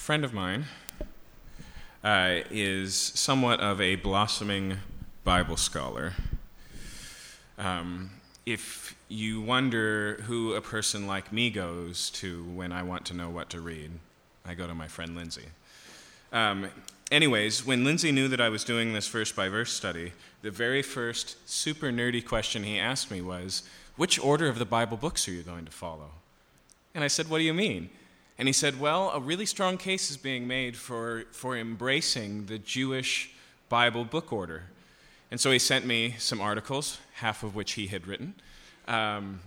[0.00, 0.64] friend of mine
[2.02, 4.78] uh, is somewhat of a blossoming
[5.24, 6.14] Bible scholar.
[7.58, 8.10] Um,
[8.46, 13.28] if you wonder who a person like me goes to when I want to know
[13.28, 13.90] what to read,
[14.46, 15.48] I go to my friend Lindsay.
[16.32, 16.70] Um,
[17.12, 20.80] anyways, when Lindsay knew that I was doing this verse by verse study, the very
[20.80, 23.64] first super nerdy question he asked me was,
[23.96, 26.12] Which order of the Bible books are you going to follow?
[26.94, 27.90] And I said, What do you mean?
[28.40, 32.56] And he said, Well, a really strong case is being made for, for embracing the
[32.56, 33.32] Jewish
[33.68, 34.62] Bible book order.
[35.30, 38.32] And so he sent me some articles, half of which he had written.
[38.88, 39.40] Um,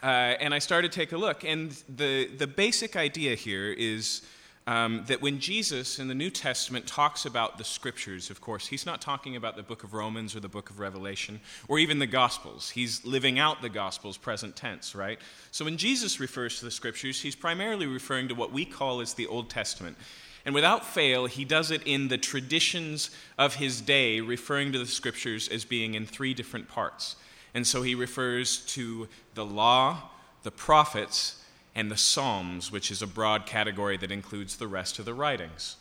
[0.00, 1.42] uh, and I started to take a look.
[1.42, 4.22] And the, the basic idea here is
[4.66, 8.86] um, that when Jesus in the New Testament talks about the scriptures, of course, he's
[8.86, 12.06] not talking about the book of Romans or the book of Revelation or even the
[12.06, 12.70] Gospels.
[12.70, 15.18] He's living out the Gospels present tense, right?
[15.50, 19.12] So when Jesus refers to the scriptures, he's primarily referring to what we call as
[19.12, 19.98] the Old Testament.
[20.46, 24.86] And without fail, he does it in the traditions of his day, referring to the
[24.86, 27.16] scriptures as being in three different parts.
[27.52, 30.10] And so he refers to the law,
[30.42, 31.43] the prophets,
[31.74, 35.76] and the Psalms, which is a broad category that includes the rest of the writings.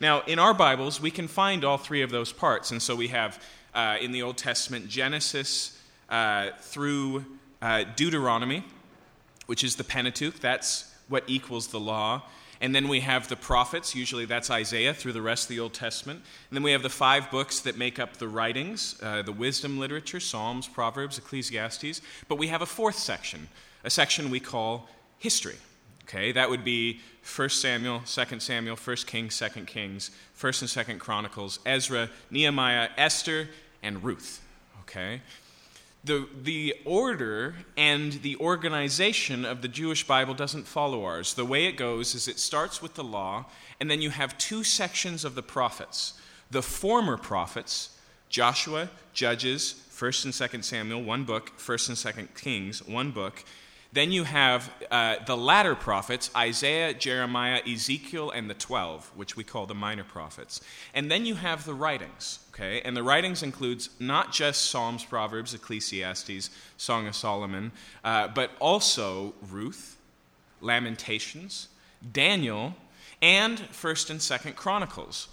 [0.00, 2.70] Now, in our Bibles, we can find all three of those parts.
[2.70, 3.42] And so we have
[3.74, 7.24] uh, in the Old Testament Genesis uh, through
[7.60, 8.64] uh, Deuteronomy,
[9.46, 10.40] which is the Pentateuch.
[10.40, 12.22] That's what equals the law.
[12.60, 15.74] And then we have the prophets, usually that's Isaiah through the rest of the Old
[15.74, 16.20] Testament.
[16.48, 19.80] And then we have the five books that make up the writings uh, the wisdom
[19.80, 22.00] literature, Psalms, Proverbs, Ecclesiastes.
[22.28, 23.48] But we have a fourth section,
[23.82, 24.88] a section we call
[25.22, 25.56] history.
[26.02, 27.00] Okay, that would be
[27.36, 33.48] 1 Samuel, 2 Samuel, 1 Kings, 2 Kings, 1 and 2 Chronicles, Ezra, Nehemiah, Esther,
[33.82, 34.42] and Ruth.
[34.80, 35.22] Okay?
[36.04, 41.34] The, the order and the organization of the Jewish Bible doesn't follow ours.
[41.34, 43.46] The way it goes is it starts with the law,
[43.78, 46.14] and then you have two sections of the prophets.
[46.50, 47.96] The former prophets,
[48.28, 53.44] Joshua, Judges, 1st and 2nd Samuel, one book, 1st and 2nd Kings, one book,
[53.92, 59.44] then you have uh, the latter prophets, Isaiah, Jeremiah, Ezekiel, and the 12, which we
[59.44, 60.62] call the minor prophets.
[60.94, 62.80] And then you have the writings, okay?
[62.80, 66.48] And the writings includes not just Psalms, Proverbs, Ecclesiastes,
[66.78, 67.70] Song of Solomon,
[68.02, 69.98] uh, but also Ruth,
[70.62, 71.68] Lamentations,
[72.12, 72.74] Daniel,
[73.20, 75.28] and 1st and 2nd Chronicles.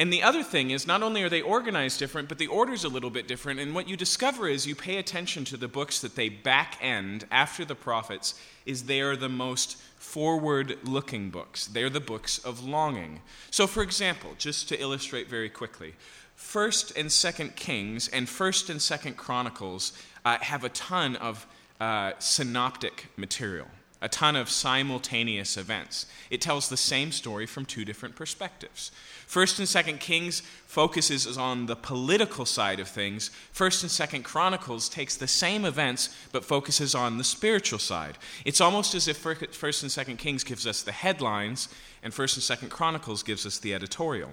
[0.00, 2.88] And the other thing is, not only are they organized different, but the order's a
[2.88, 3.60] little bit different.
[3.60, 7.26] And what you discover is you pay attention to the books that they back end
[7.30, 8.34] after the prophets,
[8.64, 11.66] is they are the most forward looking books.
[11.66, 13.20] They're the books of longing.
[13.50, 15.92] So, for example, just to illustrate very quickly,
[16.34, 19.92] First and Second Kings and First and Second Chronicles
[20.24, 21.46] uh, have a ton of
[21.78, 23.66] uh, synoptic material
[24.02, 26.06] a ton of simultaneous events.
[26.30, 28.90] It tells the same story from two different perspectives.
[29.26, 33.30] First and Second Kings focuses on the political side of things.
[33.52, 38.16] First and Second Chronicles takes the same events but focuses on the spiritual side.
[38.44, 41.68] It's almost as if First and Second Kings gives us the headlines
[42.02, 44.30] and First and Second Chronicles gives us the editorial.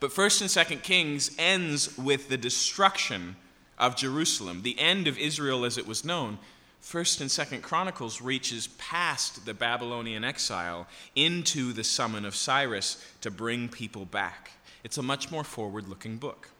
[0.00, 3.36] But First and Second Kings ends with the destruction
[3.78, 6.38] of Jerusalem, the end of Israel as it was known,
[6.84, 10.86] First and Second Chronicles reaches past the Babylonian exile
[11.16, 14.50] into the summon of Cyrus to bring people back.
[14.84, 16.50] It's a much more forward-looking book.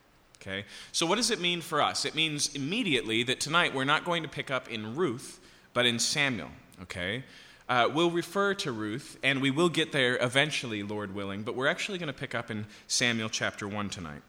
[0.40, 0.64] Okay?
[0.92, 2.06] So what does it mean for us?
[2.06, 5.40] It means immediately that tonight we're not going to pick up in Ruth,
[5.74, 6.50] but in Samuel.
[6.82, 7.22] Okay?
[7.68, 11.68] Uh, we'll refer to Ruth, and we will get there eventually, Lord willing, but we're
[11.68, 14.22] actually going to pick up in Samuel chapter 1 tonight.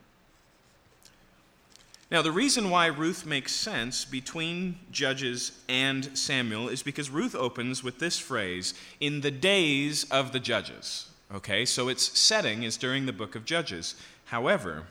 [2.15, 7.83] Now, the reason why Ruth makes sense between Judges and Samuel is because Ruth opens
[7.83, 11.09] with this phrase, in the days of the Judges.
[11.33, 13.95] Okay, so its setting is during the book of Judges.
[14.27, 14.83] However,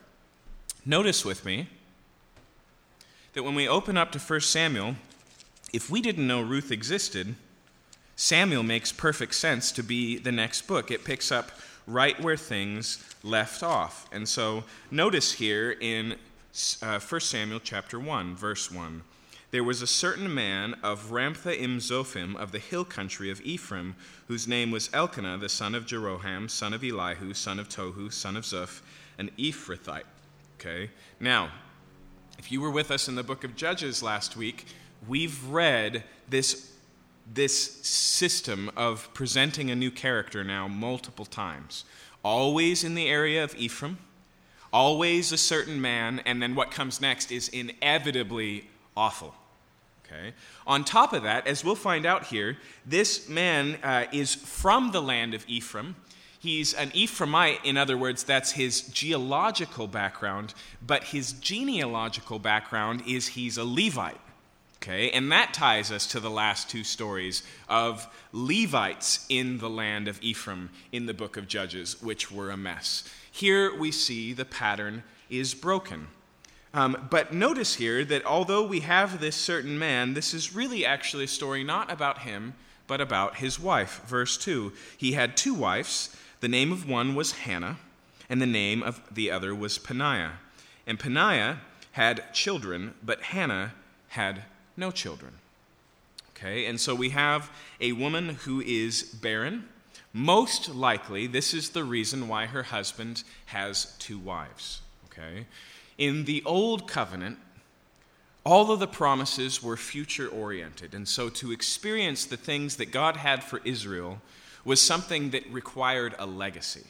[0.85, 1.71] notice with me
[3.33, 4.97] that when we open up to 1 Samuel,
[5.73, 7.37] if we didn't know Ruth existed,
[8.17, 10.91] Samuel makes perfect sense to be the next book.
[10.91, 11.53] It picks up
[11.87, 14.11] right where things left off.
[14.13, 16.17] And so notice here in
[16.83, 19.03] uh, 1 Samuel chapter 1, verse 1.
[19.51, 23.97] There was a certain man of Ramathaim-zophim of the hill country of Ephraim,
[24.29, 28.37] whose name was Elkanah, the son of Jeroham, son of Elihu, son of Tohu, son
[28.37, 28.83] of Zuph,
[29.19, 30.05] an Ephrathite.
[30.59, 30.91] Okay?
[31.19, 31.51] Now,
[32.39, 34.67] if you were with us in the book of Judges last week,
[35.09, 36.73] we've read this,
[37.33, 41.85] this system of presenting a new character now multiple times.
[42.23, 43.99] Always in the area of Ephraim
[44.75, 49.33] always a certain man, and then what comes next is inevitably awful.
[50.05, 50.35] Okay?
[50.67, 55.01] On top of that, as we'll find out here, this man uh, is from the
[55.01, 55.95] land of Ephraim.
[56.41, 60.53] He's an Ephraimite, in other words, that's his geological background,
[60.85, 64.21] but his genealogical background is he's a Levite.
[64.83, 70.09] Okay, and that ties us to the last two stories of Levites in the land
[70.09, 73.09] of Ephraim in the book of Judges, which were a mess.
[73.35, 76.07] Here we see the pattern is broken.
[76.73, 81.25] Um, but notice here that although we have this certain man, this is really actually
[81.25, 82.55] a story not about him,
[82.87, 84.03] but about his wife.
[84.07, 86.15] Verse 2 He had two wives.
[86.39, 87.79] The name of one was Hannah,
[88.29, 90.39] and the name of the other was Peninnah.
[90.87, 91.61] And Peninnah
[91.91, 93.75] had children, but Hannah
[94.11, 94.45] had
[94.77, 95.33] no children.
[96.31, 99.69] Okay, and so we have a woman who is barren.
[100.17, 104.81] Most likely, this is the reason why her husband has two wives.
[105.07, 105.47] Okay,
[105.99, 107.39] in the Old Covenant,
[108.45, 113.17] all of the promises were future oriented, and so to experience the things that God
[113.17, 114.23] had for Israel
[114.65, 116.87] was something that required a legacy.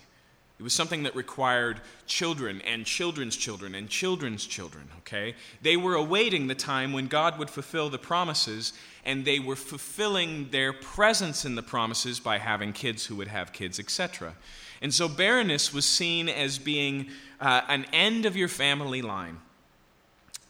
[0.59, 5.35] It was something that required children and children's children and children's children, okay?
[5.63, 8.73] They were awaiting the time when God would fulfill the promises,
[9.05, 13.53] and they were fulfilling their presence in the promises by having kids who would have
[13.53, 14.35] kids, etc.
[14.81, 17.09] And so barrenness was seen as being
[17.41, 19.39] uh, an end of your family line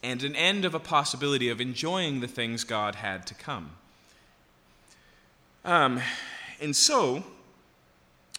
[0.03, 3.71] and an end of a possibility of enjoying the things God had to come.
[5.65, 6.01] Um,
[6.61, 7.25] and so,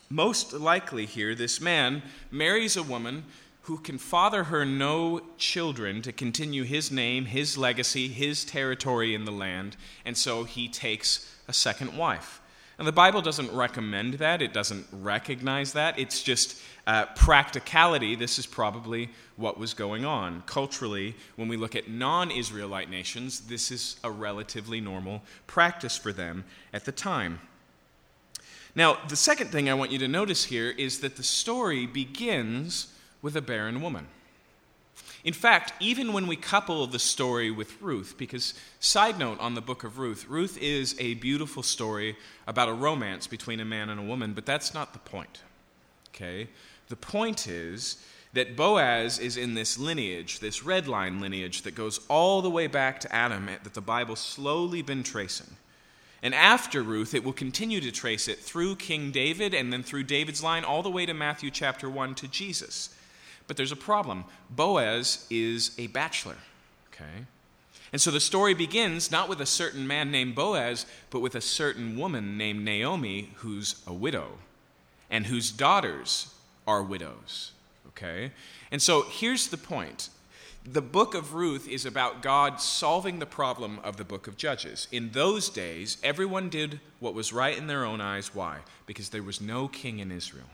[0.10, 3.26] most likely here, this man marries a woman
[3.66, 9.26] who can father her no children to continue his name, his legacy, his territory in
[9.26, 9.76] the land,
[10.06, 12.42] and so he takes a second wife.
[12.78, 15.98] And the Bible doesn't recommend that, it doesn't recognize that.
[15.98, 18.16] It's just uh, practicality.
[18.16, 20.44] This is probably what was going on.
[20.46, 26.14] Culturally, when we look at non Israelite nations, this is a relatively normal practice for
[26.14, 27.40] them at the time.
[28.76, 32.90] Now, the second thing I want you to notice here is that the story begins
[33.26, 34.06] with a barren woman.
[35.24, 39.62] In fact, even when we couple the story with Ruth, because, side note on the
[39.62, 44.00] book of Ruth, Ruth is a beautiful story about a romance between a man and
[44.00, 45.42] a woman, but that's not the point.
[46.10, 46.50] Okay?
[46.90, 47.98] The point is
[48.34, 52.68] that Boaz is in this lineage, this red line lineage that goes all the way
[52.68, 55.56] back to Adam, that the Bible's slowly been tracing.
[56.22, 60.04] And after Ruth, it will continue to trace it through King David and then through
[60.04, 62.95] David's line all the way to Matthew chapter 1 to Jesus.
[63.48, 64.26] But there's a problem.
[64.50, 66.38] Boaz is a bachelor,
[66.94, 67.26] okay?
[67.92, 71.42] And so the story begins not with a certain man named Boaz, but with a
[71.42, 74.40] certain woman named Naomi who's a widow
[75.10, 76.34] and whose daughters
[76.68, 77.52] are widows,
[77.90, 78.32] okay?
[78.72, 80.10] And so here's the point
[80.66, 84.88] the book of Ruth is about God solving the problem of the book of Judges.
[84.92, 88.34] In those days, everyone did what was right in their own eyes.
[88.34, 88.60] Why?
[88.88, 90.50] Because there was no king in Israel.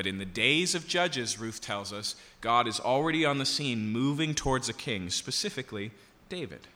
[0.00, 3.92] But in the days of Judges, Ruth tells us, God is already on the scene
[3.92, 5.90] moving towards a king, specifically
[6.30, 6.68] David.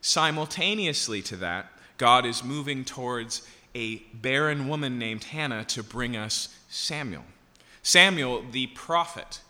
[0.00, 3.46] Simultaneously to that, God is moving towards
[3.76, 7.22] a barren woman named Hannah to bring us Samuel.
[7.80, 9.40] Samuel, the prophet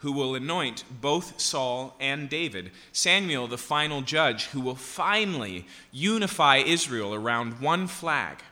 [0.00, 2.70] who will anoint both Saul and David.
[2.92, 8.42] Samuel, the final judge, who will finally unify Israel around one flag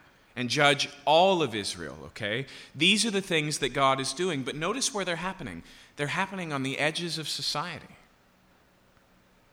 [0.40, 2.46] and judge all of Israel, okay?
[2.74, 5.62] These are the things that God is doing, but notice where they're happening.
[5.96, 7.94] They're happening on the edges of society.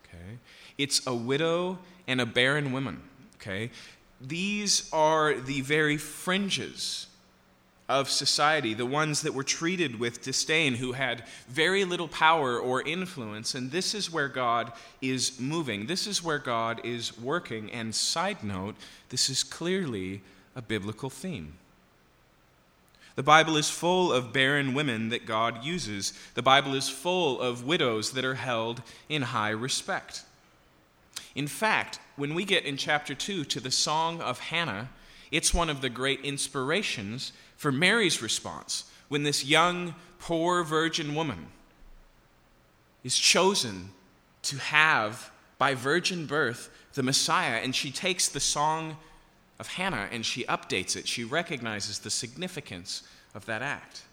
[0.06, 0.38] Okay?
[0.78, 3.02] It's a widow and a barren woman,
[3.36, 3.70] okay?
[4.22, 7.08] These are the very fringes
[7.90, 12.82] of society, the ones that were treated with disdain, who had very little power or
[12.82, 13.56] influence.
[13.56, 15.88] And this is where God is moving.
[15.88, 17.74] This is where God is working.
[17.74, 18.76] And side note,
[19.10, 20.22] this is clearly
[20.58, 21.54] a biblical theme.
[23.16, 26.14] The Bible is full of barren women that God uses.
[26.34, 30.24] The Bible is full of widows that are held in high respect.
[31.36, 34.90] In fact, when we get in chapter 2 to the Song of Hannah,
[35.32, 41.48] it's one of the great inspirations for Mary's response when this young, poor virgin woman
[43.04, 43.92] is chosen
[44.42, 47.60] to have, by virgin birth, the Messiah.
[47.64, 48.98] And she takes the song
[49.60, 51.08] of Hannah and she updates it.
[51.08, 54.04] She recognizes the significance of that act.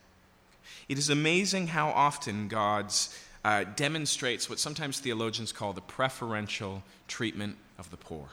[0.88, 7.56] It is amazing how often God's uh, demonstrates what sometimes theologians call the preferential treatment
[7.78, 8.28] of the poor.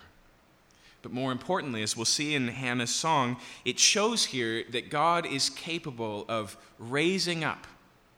[1.01, 5.49] But more importantly, as we'll see in Hannah's song, it shows here that God is
[5.49, 7.65] capable of raising up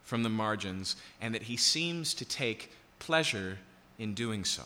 [0.04, 3.58] from the margins and that he seems to take pleasure
[3.98, 4.64] in doing so.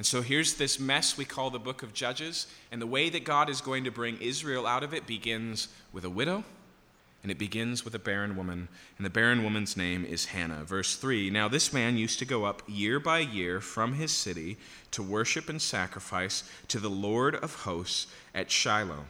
[0.00, 3.22] And so here's this mess we call the book of Judges, and the way that
[3.22, 6.42] God is going to bring Israel out of it begins with a widow,
[7.22, 10.64] and it begins with a barren woman, and the barren woman's name is Hannah.
[10.64, 14.56] Verse 3 Now this man used to go up year by year from his city
[14.92, 19.04] to worship and sacrifice to the Lord of hosts at Shiloh.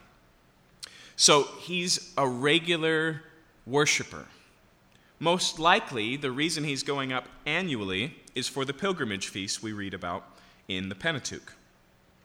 [1.14, 3.22] So he's a regular
[3.64, 4.26] worshiper.
[5.20, 9.94] Most likely, the reason he's going up annually is for the pilgrimage feast we read
[9.94, 10.29] about
[10.76, 11.54] in the Pentateuch.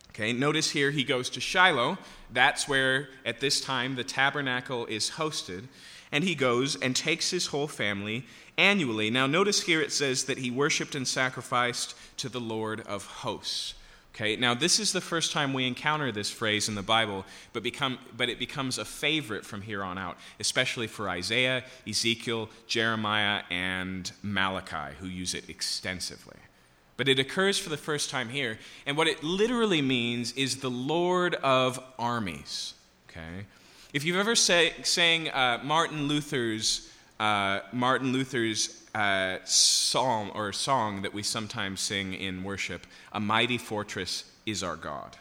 [0.09, 1.97] Okay, notice here he goes to Shiloh.
[2.31, 5.67] That's where, at this time, the tabernacle is hosted.
[6.11, 8.25] And he goes and takes his whole family
[8.57, 9.09] annually.
[9.09, 13.73] Now, notice here it says that he worshiped and sacrificed to the Lord of hosts.
[14.13, 17.63] Okay, now this is the first time we encounter this phrase in the Bible, but,
[17.63, 23.41] become, but it becomes a favorite from here on out, especially for Isaiah, Ezekiel, Jeremiah,
[23.49, 26.37] and Malachi, who use it extensively.
[26.97, 28.57] But it occurs for the first time here.
[28.85, 32.73] And what it literally means is the Lord of armies.
[33.09, 33.45] Okay?
[33.93, 41.01] If you've ever say, sang uh, Martin Luther's, uh, Martin Luther's uh, psalm or song
[41.01, 45.17] that we sometimes sing in worship, A Mighty Fortress is Our God.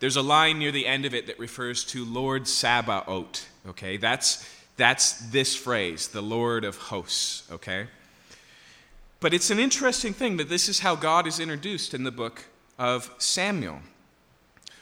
[0.00, 3.46] There's a line near the end of it that refers to Lord Sabaoth.
[3.68, 3.96] Okay?
[3.98, 7.50] That's, that's this phrase, the Lord of hosts.
[7.52, 7.86] Okay?
[9.20, 12.46] But it's an interesting thing that this is how God is introduced in the book
[12.78, 13.80] of Samuel.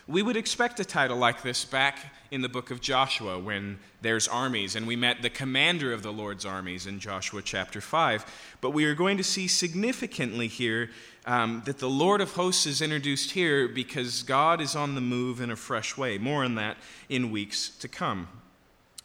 [0.07, 4.29] We would expect a title like this back in the book of Joshua when there's
[4.29, 8.57] armies, and we met the commander of the Lord's armies in Joshua chapter 5.
[8.61, 10.91] But we are going to see significantly here
[11.27, 15.41] um, that the Lord of hosts is introduced here because God is on the move
[15.41, 16.17] in a fresh way.
[16.17, 16.77] More on that
[17.09, 18.29] in weeks to come.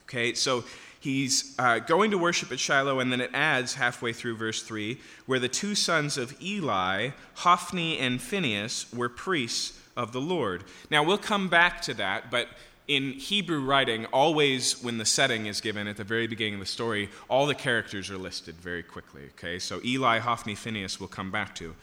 [0.04, 0.64] Okay, so
[1.04, 4.98] he's uh, going to worship at Shiloh, and then it adds halfway through verse 3
[5.26, 10.64] where the two sons of Eli, Hophni and Phinehas, were priests of the Lord.
[10.90, 12.48] Now, we'll come back to that, but
[12.88, 16.66] in Hebrew writing, always when the setting is given at the very beginning of the
[16.66, 19.24] story, all the characters are listed very quickly.
[19.38, 21.76] Okay, so Eli, Hophni, Phinehas we'll come back to.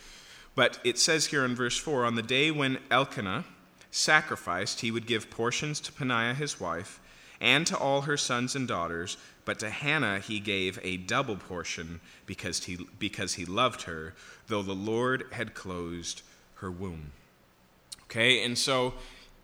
[0.55, 3.45] But it says here in verse 4 on the day when Elkanah
[3.91, 7.00] sacrificed, he would give portions to Peninnah his wife
[7.41, 12.01] and to all her sons and daughters, but to Hannah he gave a double portion
[12.27, 14.15] because he, because he loved her,
[14.49, 16.23] though the Lord had closed
[16.57, 17.13] her womb.
[18.05, 18.95] Okay, and so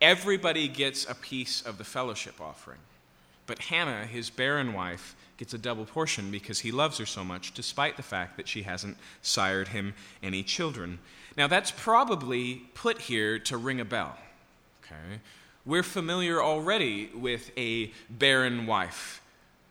[0.00, 2.80] everybody gets a piece of the fellowship offering.
[3.46, 7.52] But Hannah, his barren wife, gets a double portion because he loves her so much,
[7.54, 10.98] despite the fact that she hasn't sired him any children.
[11.36, 14.16] Now, that's probably put here to ring a bell.
[14.82, 15.20] Okay?
[15.66, 19.20] We're familiar already with a barren wife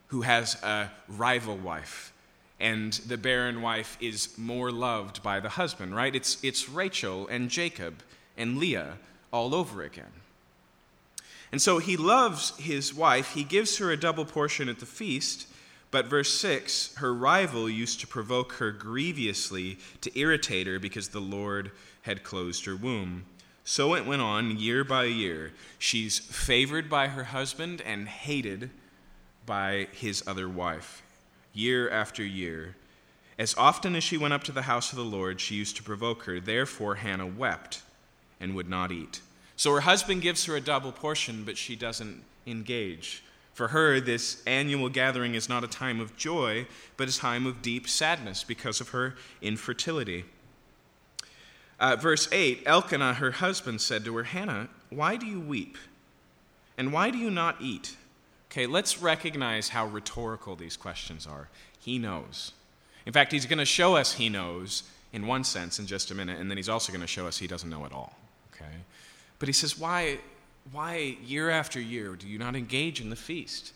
[0.07, 2.11] who has a rival wife,
[2.59, 6.13] and the barren wife is more loved by the husband, right?
[6.13, 8.03] It's, it's Rachel and Jacob
[8.35, 8.97] and Leah
[9.31, 10.11] all over again.
[11.53, 13.31] And so he loves his wife.
[13.31, 15.47] He gives her a double portion at the feast.
[15.91, 21.21] But verse 6 her rival used to provoke her grievously to irritate her because the
[21.21, 21.71] Lord
[22.01, 23.23] had closed her womb.
[23.67, 25.51] So it went on year by year.
[25.79, 28.69] She's favored by her husband and hated
[29.47, 31.01] by his other wife,
[31.51, 32.75] year after year.
[33.39, 35.83] As often as she went up to the house of the Lord, she used to
[35.83, 36.39] provoke her.
[36.39, 37.81] Therefore, Hannah wept
[38.39, 39.21] and would not eat.
[39.55, 43.23] So her husband gives her a double portion, but she doesn't engage.
[43.55, 46.67] For her, this annual gathering is not a time of joy,
[46.97, 50.25] but a time of deep sadness because of her infertility.
[51.79, 55.77] Uh, verse 8 Elkanah, her husband, said to her, Hannah, why do you weep?
[56.77, 57.95] And why do you not eat?
[58.51, 61.49] Okay, let's recognize how rhetorical these questions are.
[61.79, 62.51] He knows.
[63.05, 66.15] In fact, he's going to show us he knows in one sense in just a
[66.15, 68.17] minute, and then he's also going to show us he doesn't know at all.
[68.53, 68.71] Okay?
[69.39, 70.19] But he says, why,
[70.71, 73.73] why year after year do you not engage in the feast?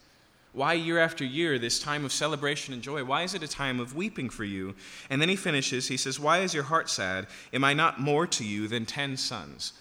[0.59, 3.05] Why, year after year, this time of celebration and joy?
[3.05, 4.75] Why is it a time of weeping for you?
[5.09, 7.27] And then he finishes, he says, Why is your heart sad?
[7.53, 9.71] Am I not more to you than ten sons?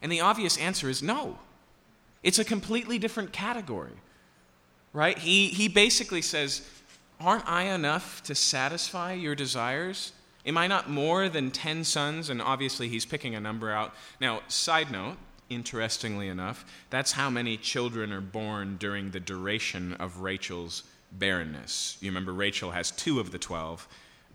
[0.00, 1.36] And the obvious answer is no.
[2.22, 3.92] It's a completely different category,
[4.94, 5.18] right?
[5.18, 6.66] He, he basically says,
[7.20, 10.12] Aren't I enough to satisfy your desires?
[10.46, 12.30] Am I not more than ten sons?
[12.30, 13.92] And obviously, he's picking a number out.
[14.18, 15.18] Now, side note,
[15.54, 20.82] interestingly enough, that's how many children are born during the duration of Rachel's
[21.12, 21.96] barrenness.
[22.00, 23.86] You remember, Rachel has two of the 12,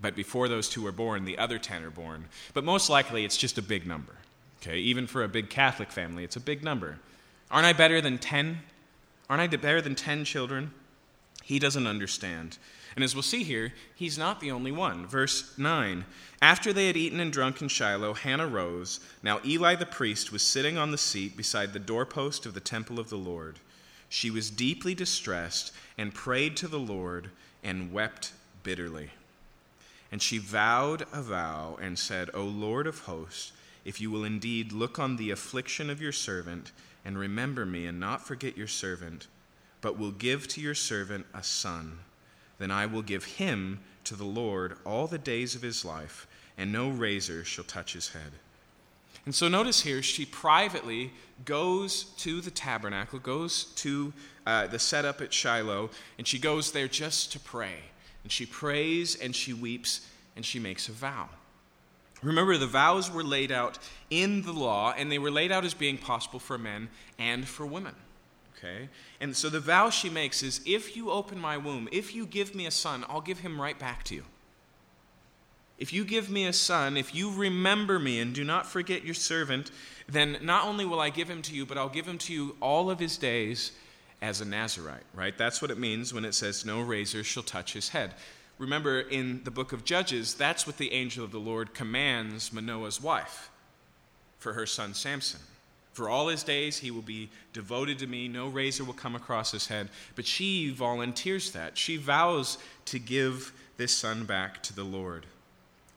[0.01, 2.25] but before those two are born, the other 10 are born.
[2.53, 4.13] But most likely, it's just a big number.
[4.61, 6.99] Okay, even for a big Catholic family, it's a big number.
[7.51, 8.59] Aren't I better than 10?
[9.29, 10.71] Aren't I better than 10 children?
[11.43, 12.57] He doesn't understand.
[12.97, 15.05] And as we'll see here, he's not the only one.
[15.05, 16.03] Verse 9
[16.41, 18.99] After they had eaten and drunk in Shiloh, Hannah rose.
[19.21, 22.99] Now Eli the priest was sitting on the seat beside the doorpost of the temple
[22.99, 23.59] of the Lord.
[24.09, 27.29] She was deeply distressed and prayed to the Lord
[27.63, 29.11] and wept bitterly.
[30.11, 33.51] And she vowed a vow and said, O Lord of hosts,
[33.85, 36.71] if you will indeed look on the affliction of your servant
[37.05, 39.27] and remember me and not forget your servant,
[39.81, 41.99] but will give to your servant a son,
[42.59, 46.71] then I will give him to the Lord all the days of his life, and
[46.71, 48.31] no razor shall touch his head.
[49.25, 51.11] And so notice here, she privately
[51.43, 54.13] goes to the tabernacle, goes to
[54.45, 57.75] uh, the setup at Shiloh, and she goes there just to pray.
[58.23, 61.27] And she prays and she weeps and she makes a vow.
[62.23, 63.77] Remember, the vows were laid out
[64.09, 67.65] in the law, and they were laid out as being possible for men and for
[67.65, 67.93] women.
[68.57, 68.89] Okay?
[69.19, 72.55] And so the vow she makes is if you open my womb, if you give
[72.55, 74.23] me a son, I'll give him right back to you.
[75.77, 79.13] If you give me a son, if you remember me and do not forget your
[79.13, 79.69] servant,
[80.09, 82.55] then not only will I give him to you, but I'll give him to you
[82.59, 83.73] all of his days
[84.21, 85.37] as a Nazarite, right?
[85.37, 88.15] That's what it means when it says, No razor shall touch his head.
[88.57, 92.99] Remember, in the book of Judges, that's what the angel of the Lord commands Manoah's
[92.99, 93.51] wife
[94.39, 95.41] for her son Samson.
[95.97, 99.51] For all his days he will be devoted to me, no razor will come across
[99.51, 99.89] his head.
[100.15, 101.75] But she volunteers that.
[101.75, 105.25] She vows to give this son back to the Lord.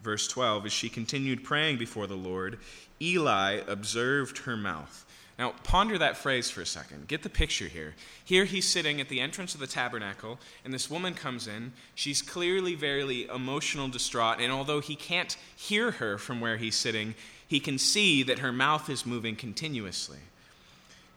[0.02, 2.58] Verse 12 As she continued praying before the Lord,
[2.98, 5.04] Eli observed her mouth.
[5.38, 7.06] Now, ponder that phrase for a second.
[7.06, 7.94] Get the picture here.
[8.24, 11.72] Here he's sitting at the entrance of the tabernacle, and this woman comes in.
[11.94, 17.14] She's clearly very emotional, distraught, and although he can't hear her from where he's sitting,
[17.50, 20.20] he can see that her mouth is moving continuously.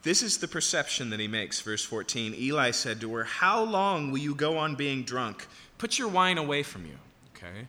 [0.02, 1.62] This is the perception that he makes.
[1.62, 5.46] Verse 14 Eli said to her, How long will you go on being drunk?
[5.78, 6.96] Put your wine away from you.
[7.38, 7.68] Okay?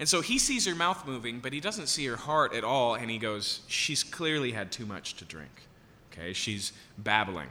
[0.00, 2.96] And so he sees her mouth moving, but he doesn't see her heart at all,
[2.96, 5.68] and he goes, She's clearly had too much to drink.
[6.10, 6.32] Okay?
[6.32, 7.50] She's babbling.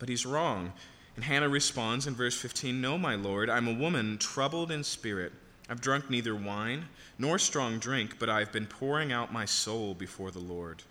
[0.00, 0.72] But he's wrong.
[1.14, 5.32] And Hannah responds in verse 15 No, my Lord, I'm a woman troubled in spirit.
[5.68, 6.86] I've drunk neither wine
[7.18, 10.82] nor strong drink, but I've been pouring out my soul before the Lord.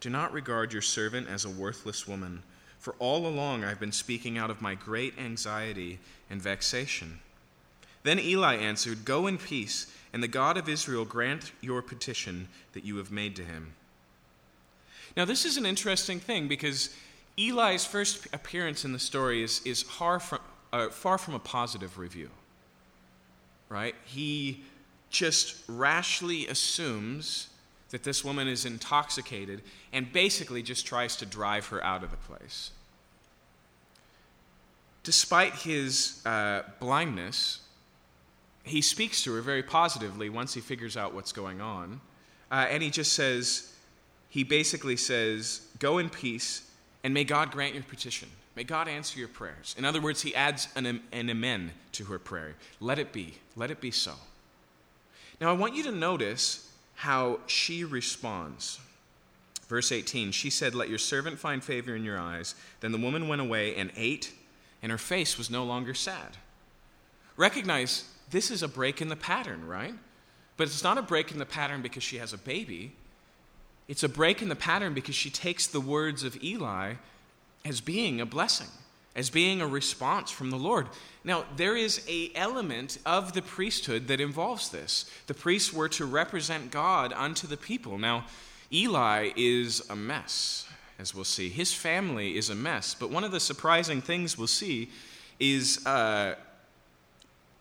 [0.00, 2.42] Do not regard your servant as a worthless woman,
[2.78, 5.98] for all along I've been speaking out of my great anxiety
[6.30, 7.18] and vexation.
[8.02, 12.84] Then Eli answered, Go in peace, and the God of Israel grant your petition that
[12.84, 13.74] you have made to him.
[15.16, 16.94] Now, this is an interesting thing because
[17.36, 20.38] Eli's first appearance in the story is, is far, from,
[20.72, 22.30] uh, far from a positive review.
[23.68, 23.94] Right?
[24.04, 24.62] He
[25.10, 27.48] just rashly assumes
[27.90, 32.16] that this woman is intoxicated and basically just tries to drive her out of the
[32.16, 32.70] place.
[35.02, 37.60] Despite his uh, blindness,
[38.62, 42.00] he speaks to her very positively once he figures out what's going on.
[42.50, 43.72] Uh, and he just says,
[44.28, 46.70] he basically says, Go in peace,
[47.02, 48.28] and may God grant your petition.
[48.58, 49.76] May God answer your prayers.
[49.78, 52.56] In other words, he adds an, an amen to her prayer.
[52.80, 53.34] Let it be.
[53.54, 54.14] Let it be so.
[55.40, 58.80] Now, I want you to notice how she responds.
[59.68, 62.56] Verse 18 She said, Let your servant find favor in your eyes.
[62.80, 64.32] Then the woman went away and ate,
[64.82, 66.36] and her face was no longer sad.
[67.36, 69.94] Recognize this is a break in the pattern, right?
[70.56, 72.90] But it's not a break in the pattern because she has a baby.
[73.86, 76.94] It's a break in the pattern because she takes the words of Eli
[77.68, 78.68] as being a blessing
[79.18, 80.86] as being a response from the Lord.
[81.24, 85.10] Now, there is a element of the priesthood that involves this.
[85.26, 87.98] The priests were to represent God unto the people.
[87.98, 88.26] Now,
[88.72, 90.68] Eli is a mess,
[91.00, 91.48] as we'll see.
[91.48, 92.94] His family is a mess.
[92.94, 94.88] But one of the surprising things we'll see
[95.40, 96.36] is, uh,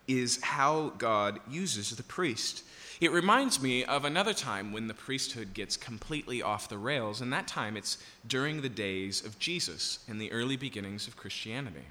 [0.08, 2.64] is how God uses the priest.
[3.00, 7.32] It reminds me of another time when the priesthood gets completely off the rails, and
[7.32, 11.86] that time it's during the days of Jesus in the early beginnings of Christianity.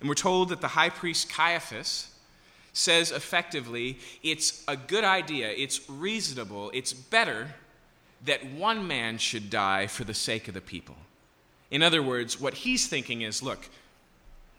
[0.00, 2.10] And we're told that the high priest Caiaphas
[2.72, 7.54] says effectively it's a good idea, it's reasonable, it's better
[8.24, 10.96] that one man should die for the sake of the people.
[11.70, 13.68] In other words, what he's thinking is look,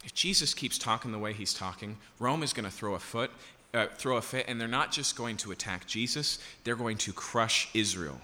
[0.04, 3.32] if Jesus keeps talking the way he's talking, Rome is going to throw a foot
[3.74, 7.14] uh, throw a fit, and they're not just going to attack Jesus, they're going to
[7.14, 8.20] crush Israel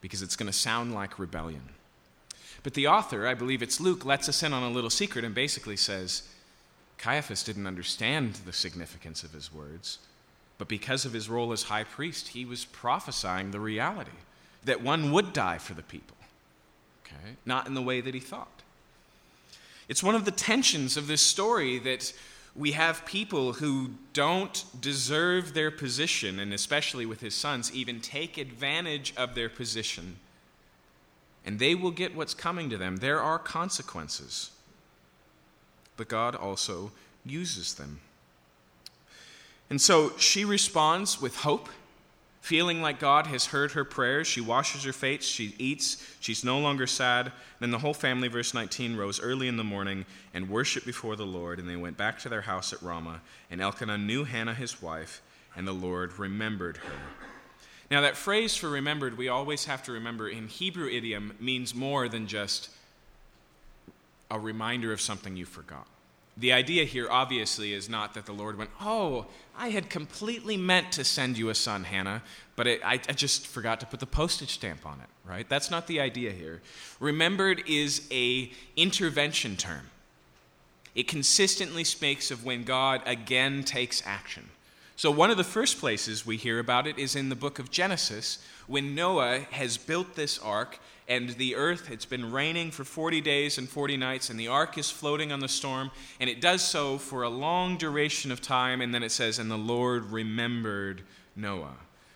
[0.00, 1.62] because it's going to sound like rebellion.
[2.62, 5.34] But the author, I believe it's Luke, lets us in on a little secret and
[5.34, 6.22] basically says
[6.98, 9.98] Caiaphas didn't understand the significance of his words,
[10.58, 14.10] but because of his role as high priest, he was prophesying the reality
[14.64, 16.16] that one would die for the people.
[17.06, 17.36] Okay?
[17.46, 18.62] Not in the way that he thought.
[19.88, 22.12] It's one of the tensions of this story that
[22.54, 28.38] we have people who don't deserve their position, and especially with his sons, even take
[28.38, 30.16] advantage of their position.
[31.46, 32.96] And they will get what's coming to them.
[32.96, 34.50] There are consequences.
[35.96, 36.92] But God also
[37.24, 38.00] uses them.
[39.70, 41.68] And so she responds with hope
[42.40, 46.58] Feeling like God has heard her prayers, she washes her face, she eats, she's no
[46.58, 47.32] longer sad.
[47.60, 51.26] Then the whole family, verse 19, rose early in the morning and worshiped before the
[51.26, 53.20] Lord, and they went back to their house at Ramah.
[53.50, 55.20] And Elkanah knew Hannah his wife,
[55.54, 56.94] and the Lord remembered her.
[57.90, 62.08] Now, that phrase for remembered, we always have to remember in Hebrew idiom, means more
[62.08, 62.70] than just
[64.30, 65.86] a reminder of something you forgot.
[66.40, 69.26] The idea here, obviously, is not that the Lord went, Oh,
[69.56, 72.22] I had completely meant to send you a son, Hannah,
[72.56, 75.46] but it, I, I just forgot to put the postage stamp on it, right?
[75.46, 76.62] That's not the idea here.
[76.98, 79.90] Remembered is a intervention term.
[80.94, 84.48] It consistently speaks of when God again takes action.
[84.96, 87.70] So, one of the first places we hear about it is in the book of
[87.70, 90.78] Genesis, when Noah has built this ark
[91.10, 94.78] and the earth, it's been raining for 40 days and 40 nights, and the ark
[94.78, 98.80] is floating on the storm, and it does so for a long duration of time,
[98.80, 101.02] and then it says, And the Lord remembered
[101.34, 101.74] Noah.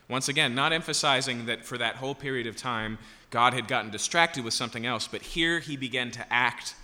[0.08, 2.98] Once again, not emphasizing that for that whole period of time,
[3.30, 6.76] God had gotten distracted with something else, but here he began to act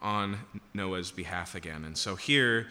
[0.00, 0.38] on
[0.74, 1.84] Noah's behalf again.
[1.84, 2.66] And so here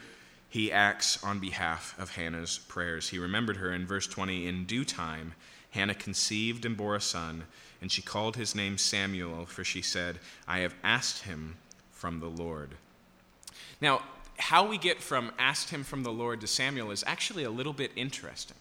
[0.50, 3.08] he acts on behalf of Hannah's prayers.
[3.08, 5.36] He remembered her in verse 20 In due time,
[5.72, 7.44] Hannah conceived and bore a son
[7.82, 11.58] and she called his name Samuel, for she said, I have asked him
[11.92, 12.72] from the Lord.
[13.82, 14.02] Now,
[14.38, 17.74] how we get from asked him from the Lord to Samuel is actually a little
[17.74, 18.58] bit interesting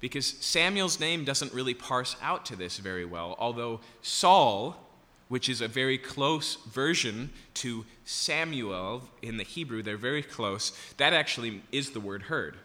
[0.00, 4.76] because Samuel's name doesn't really parse out to this very well, although Saul,
[5.28, 11.12] which is a very close version to Samuel in the Hebrew, they're very close, that
[11.12, 12.56] actually is the word heard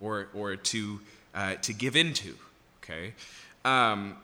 [0.00, 1.00] or, or to,
[1.32, 2.34] uh, to give into.
[2.84, 3.14] Okay?
[3.64, 4.16] Um,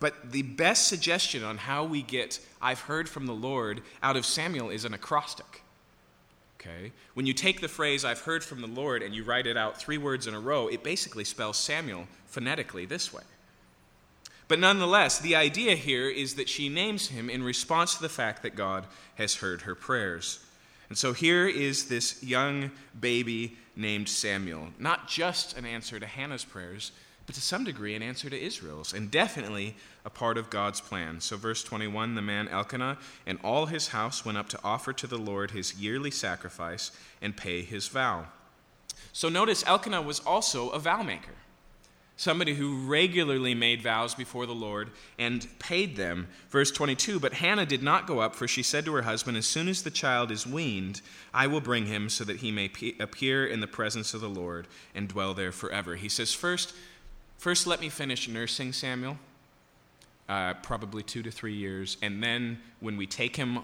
[0.00, 4.26] but the best suggestion on how we get I've heard from the Lord out of
[4.26, 5.62] Samuel is an acrostic.
[6.60, 6.92] Okay?
[7.14, 9.78] When you take the phrase I've heard from the Lord and you write it out
[9.78, 13.22] three words in a row, it basically spells Samuel phonetically this way.
[14.48, 18.42] But nonetheless, the idea here is that she names him in response to the fact
[18.42, 18.86] that God
[19.16, 20.44] has heard her prayers.
[20.88, 26.44] And so here is this young baby named Samuel, not just an answer to Hannah's
[26.44, 26.92] prayers,
[27.26, 31.20] but to some degree an answer to Israel's, and definitely a part of God's plan.
[31.20, 35.06] So, verse 21 the man Elkanah and all his house went up to offer to
[35.06, 36.90] the Lord his yearly sacrifice
[37.22, 38.26] and pay his vow.
[39.12, 41.32] So, notice Elkanah was also a vow maker,
[42.16, 46.28] somebody who regularly made vows before the Lord and paid them.
[46.50, 49.46] Verse 22 But Hannah did not go up, for she said to her husband, As
[49.46, 51.00] soon as the child is weaned,
[51.32, 54.68] I will bring him so that he may appear in the presence of the Lord
[54.94, 55.96] and dwell there forever.
[55.96, 56.74] He says, First,
[57.44, 59.18] First, let me finish nursing Samuel,
[60.30, 63.58] uh, probably two to three years, and then when we take him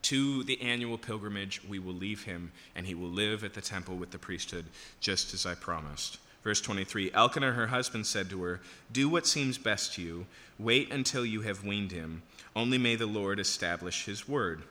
[0.00, 3.96] to the annual pilgrimage, we will leave him, and he will live at the temple
[3.96, 4.64] with the priesthood,
[5.00, 6.16] just as I promised.
[6.44, 10.24] Verse 23 Elkanah, her husband, said to her, Do what seems best to you.
[10.58, 12.22] Wait until you have weaned him.
[12.54, 14.62] Only may the Lord establish his word.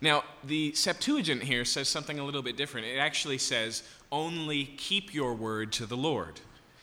[0.00, 2.86] Now, the Septuagint here says something a little bit different.
[2.86, 3.82] It actually says,
[4.12, 6.38] Only keep your word to the Lord.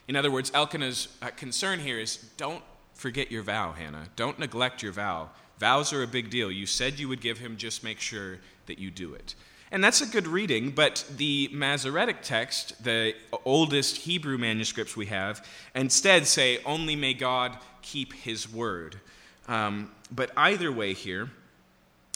[0.08, 4.08] In other words, Elkanah's uh, concern here is don't forget your vow, Hannah.
[4.16, 5.30] Don't neglect your vow.
[5.60, 6.52] Vows are a big deal.
[6.52, 9.36] You said you would give him, just make sure that you do it.
[9.72, 15.46] And that's a good reading, but the Masoretic text, the oldest Hebrew manuscripts we have,
[15.76, 19.00] instead say, Only may God keep his word.
[19.48, 21.32] Um, but either way, here,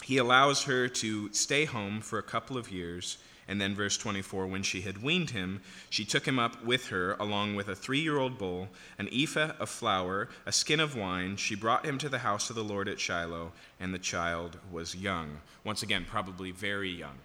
[0.02, 4.46] he allows her to stay home for a couple of years and then, verse 24
[4.46, 8.00] when she had weaned him, she took him up with her, along with a three
[8.00, 11.36] year old bull, an ephah of flour, a skin of wine.
[11.36, 14.94] She brought him to the house of the Lord at Shiloh, and the child was
[14.94, 15.40] young.
[15.64, 17.18] Once again, probably very young,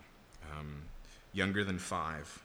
[0.58, 0.84] um,
[1.34, 2.44] younger than five.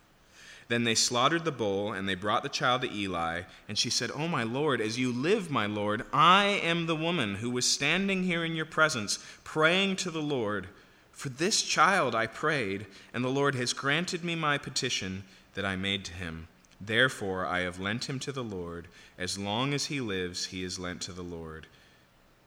[0.69, 3.43] Then they slaughtered the bull, and they brought the child to Eli.
[3.69, 7.37] And she said, Oh, my Lord, as you live, my Lord, I am the woman
[7.37, 10.69] who was standing here in your presence, praying to the Lord.
[11.13, 15.77] For this child I prayed, and the Lord has granted me my petition that I
[15.77, 16.49] made to him.
[16.81, 18.89] Therefore I have lent him to the Lord.
[19.17, 21.67] As long as he lives, he is lent to the Lord.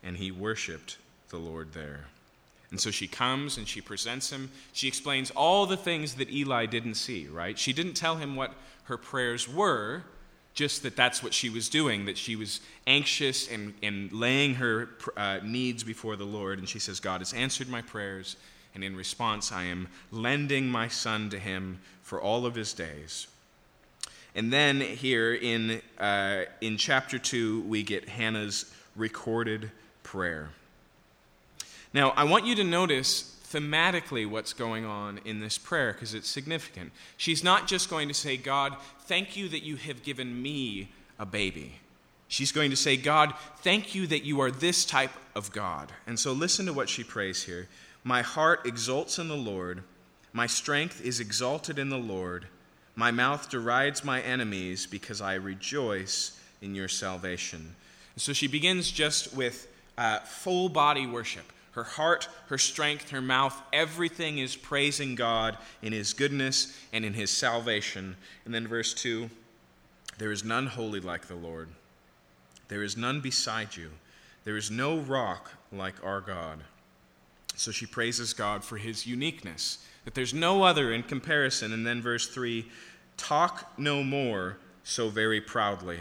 [0.04, 0.98] And he worshiped
[1.30, 2.06] the Lord there.
[2.72, 4.52] And so she comes and she presents him.
[4.74, 7.58] She explains all the things that Eli didn't see, right?
[7.58, 8.54] She didn't tell him what
[8.86, 10.04] her prayers were,
[10.54, 14.90] just that that's what she was doing, that she was anxious and, and laying her
[15.16, 16.60] uh, needs before the Lord.
[16.60, 18.36] And she says, God has answered my prayers
[18.76, 23.28] and in response, I am lending my son to him for all of his days.
[24.36, 29.72] And then here in, uh, in chapter 2, we get Hannah's recorded
[30.04, 30.50] prayer.
[31.94, 36.28] Now, I want you to notice thematically what's going on in this prayer because it's
[36.28, 36.92] significant.
[37.16, 41.26] She's not just going to say, God, thank you that you have given me a
[41.26, 41.80] baby.
[42.28, 45.94] She's going to say, God, thank you that you are this type of God.
[46.06, 47.70] And so listen to what she prays here.
[48.08, 49.82] My heart exults in the Lord,
[50.32, 52.46] my strength is exalted in the Lord.
[52.96, 57.76] My mouth derides my enemies because I rejoice in your salvation.
[58.14, 61.52] And so she begins just with uh, full body worship.
[61.72, 67.14] Her heart, her strength, her mouth, everything is praising God in His goodness and in
[67.14, 68.18] His salvation.
[68.46, 69.32] And then verse 2
[70.20, 71.70] There is none holy like the Lord,
[72.68, 73.90] there is none beside you,
[74.44, 76.60] there is no rock like our God.
[77.56, 81.74] So she praises God for His uniqueness, that there's no other in comparison.
[81.74, 82.66] And then verse 3
[83.18, 86.00] Talk no more so very proudly.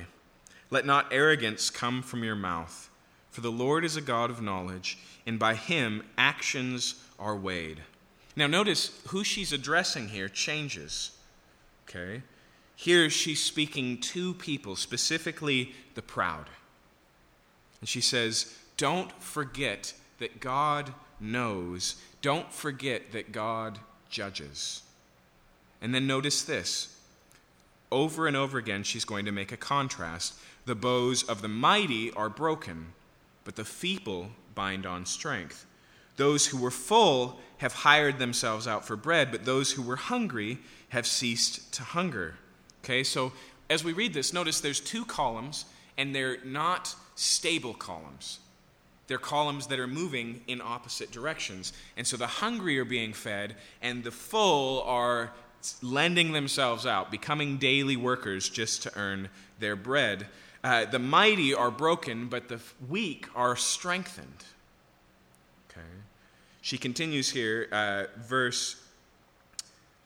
[0.70, 2.90] Let not arrogance come from your mouth.
[3.30, 7.80] For the Lord is a God of knowledge, and by him actions are weighed.
[8.36, 11.12] Now, notice who she's addressing here changes.
[11.88, 12.22] Okay?
[12.76, 16.46] Here she's speaking to people, specifically the proud.
[17.80, 21.96] And she says, Don't forget that God knows.
[22.22, 24.82] Don't forget that God judges.
[25.80, 26.98] And then notice this.
[27.92, 30.34] Over and over again, she's going to make a contrast.
[30.66, 32.92] The bows of the mighty are broken
[33.44, 35.66] but the feeble bind on strength.
[36.16, 40.58] Those who were full have hired themselves out for bread, but those who were hungry
[40.88, 42.36] have ceased to hunger.
[42.82, 43.32] Okay, so
[43.70, 45.64] as we read this, notice there's two columns,
[45.96, 48.40] and they're not stable columns.
[49.06, 51.72] They're columns that are moving in opposite directions.
[51.96, 55.32] And so the hungry are being fed, and the full are
[55.82, 60.26] lending themselves out, becoming daily workers just to earn their bread.
[60.62, 64.44] Uh, the mighty are broken, but the weak are strengthened.
[65.70, 65.86] Okay.
[66.62, 68.82] She continues here, uh, verse,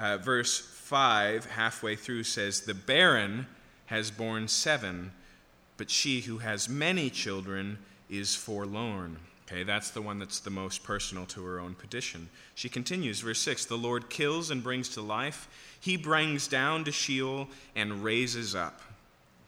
[0.00, 3.46] uh, verse 5, halfway through, says, The barren
[3.86, 5.12] has borne seven,
[5.76, 7.78] but she who has many children
[8.08, 9.18] is forlorn.
[9.50, 12.28] Okay, that's the one that's the most personal to her own petition.
[12.54, 15.48] She continues, verse 6 The Lord kills and brings to life,
[15.80, 18.82] He brings down to Sheol and raises up.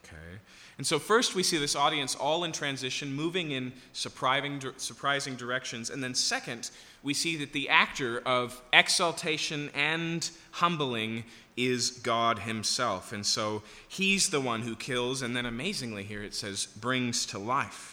[0.03, 0.39] Okay.
[0.77, 5.91] And so, first, we see this audience all in transition, moving in surprising, surprising directions.
[5.91, 6.71] And then, second,
[7.03, 13.13] we see that the actor of exaltation and humbling is God Himself.
[13.13, 17.37] And so, He's the one who kills, and then, amazingly, here it says, brings to
[17.37, 17.90] life.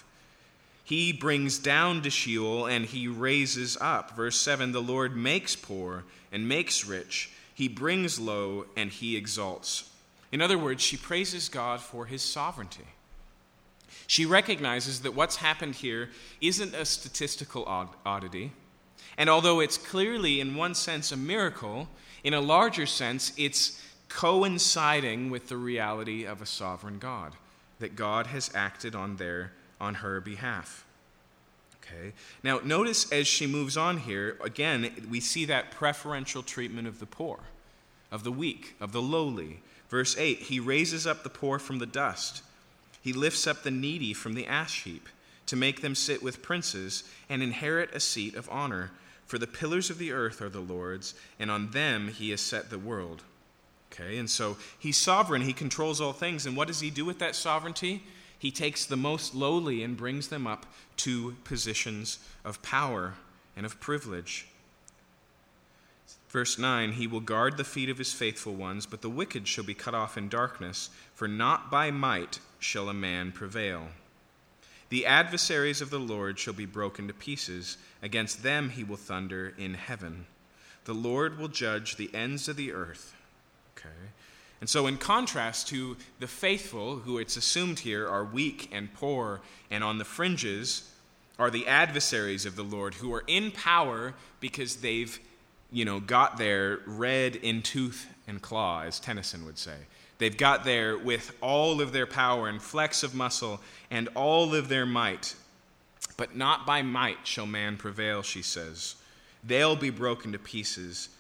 [0.89, 4.17] He brings down to Sheol and he raises up.
[4.17, 9.91] Verse 7 The Lord makes poor and makes rich, he brings low and he exalts.
[10.33, 12.87] In other words, she praises God for his sovereignty.
[14.07, 16.09] She recognizes that what's happened here
[16.41, 17.67] isn't a statistical
[18.07, 18.53] oddity.
[19.19, 21.91] And although it's clearly, in one sense, a miracle,
[22.25, 27.35] in a larger sense, it's coinciding with the reality of a sovereign God,
[27.79, 30.85] that God has acted on, their, on her behalf.
[31.83, 32.13] Okay.
[32.43, 37.07] Now, notice as she moves on here, again, we see that preferential treatment of the
[37.07, 37.41] poor,
[38.13, 41.87] of the weak, of the lowly, Verse 8 He raises up the poor from the
[41.87, 42.43] dust,
[43.01, 45.09] He lifts up the needy from the ash heap
[45.47, 48.91] to make them sit with princes and inherit a seat of honor.
[49.25, 52.71] For the pillars of the earth are the Lord's, and on them He has set
[52.71, 53.23] the world.
[53.93, 56.47] Okay, and so He's sovereign, He controls all things.
[56.47, 58.03] And what does He do with that sovereignty?
[58.39, 60.67] He takes the most lowly and brings them up
[60.99, 63.15] to positions of power
[63.57, 64.47] and of privilege.
[66.29, 69.65] Verse 9 He will guard the feet of his faithful ones, but the wicked shall
[69.65, 73.89] be cut off in darkness, for not by might shall a man prevail.
[74.91, 79.53] The adversaries of the Lord shall be broken to pieces, against them he will thunder
[79.59, 80.27] in heaven.
[80.85, 83.15] The Lord will judge the ends of the earth.
[83.77, 83.89] Okay.
[84.61, 89.41] And so, in contrast to the faithful, who it's assumed here are weak and poor
[89.71, 90.91] and on the fringes,
[91.39, 95.21] are the adversaries of the Lord who are in power because they've
[95.71, 99.77] you know, got there red in tooth and claw, as Tennyson would say.
[100.19, 104.69] They've got there with all of their power and flex of muscle and all of
[104.69, 105.35] their might.
[106.17, 108.97] But not by might shall man prevail, she says.
[109.45, 111.11] They'll be broken to pieces.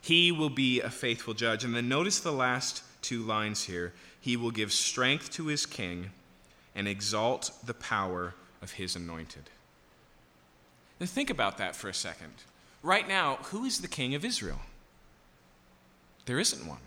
[0.00, 1.64] He will be a faithful judge.
[1.64, 3.92] And then notice the last two lines here.
[4.20, 6.10] He will give strength to his king
[6.74, 9.44] and exalt the power of his anointed.
[10.98, 12.32] Now think about that for a second.
[12.82, 14.60] right now, who is the king of Israel?
[16.26, 16.78] There isn't one.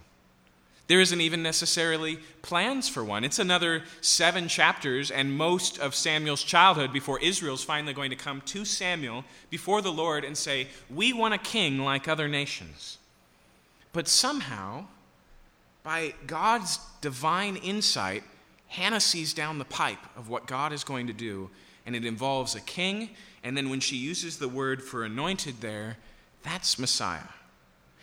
[0.87, 3.23] There isn't even necessarily plans for one.
[3.23, 8.41] It's another seven chapters and most of Samuel's childhood before Israel's finally going to come
[8.47, 12.97] to Samuel before the Lord and say, We want a king like other nations.
[13.93, 14.85] But somehow,
[15.89, 18.21] by God's divine insight,
[18.67, 21.49] Hannah sees down the pipe of what God is going to do,
[21.83, 23.09] and it involves a king.
[23.43, 25.97] And then when she uses the word for anointed there,
[26.43, 27.29] that's Messiah.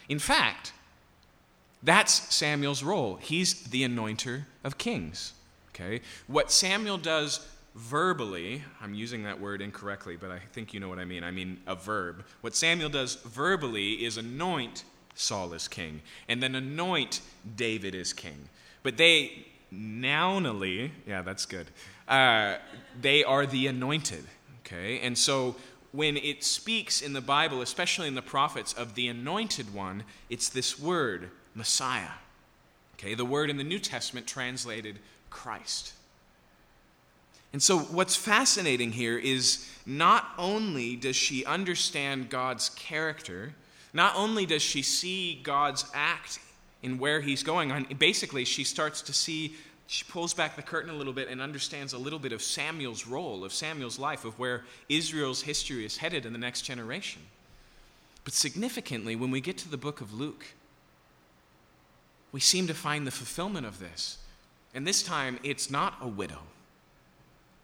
[0.08, 0.72] In fact,
[1.80, 3.20] that's Samuel's role.
[3.22, 5.34] He's the anointer of kings.
[5.68, 6.00] Okay?
[6.26, 7.46] What Samuel does
[7.76, 11.22] verbally, I'm using that word incorrectly, but I think you know what I mean.
[11.22, 12.24] I mean a verb.
[12.40, 14.82] What Samuel does verbally is anoint
[15.16, 17.20] Saul as king, and then anoint
[17.56, 18.48] David as king.
[18.82, 21.66] But they nounally, yeah, that's good.
[22.06, 22.56] Uh,
[23.00, 24.24] they are the anointed.
[24.64, 25.00] Okay?
[25.00, 25.56] And so
[25.92, 30.48] when it speaks in the Bible, especially in the prophets, of the anointed one, it's
[30.48, 32.18] this word, Messiah.
[32.94, 34.98] Okay, the word in the New Testament translated
[35.30, 35.92] Christ.
[37.52, 43.54] And so, what's fascinating here is not only does she understand God's character,
[43.96, 46.38] not only does she see God's act
[46.82, 49.56] in where he's going on, basically, she starts to see,
[49.86, 53.06] she pulls back the curtain a little bit and understands a little bit of Samuel's
[53.06, 57.22] role, of Samuel's life, of where Israel's history is headed in the next generation.
[58.22, 60.44] But significantly, when we get to the book of Luke,
[62.32, 64.18] we seem to find the fulfillment of this.
[64.74, 66.40] And this time, it's not a widow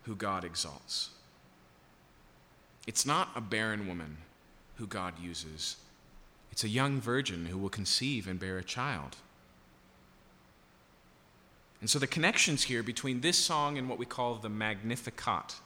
[0.05, 1.11] who God exalts,
[2.87, 4.17] it's not a barren woman
[4.77, 5.77] who God uses.
[6.53, 9.17] It's a young virgin who will conceive and bear a child.
[11.81, 15.57] And so the connections here between this song and what we call the Magnificat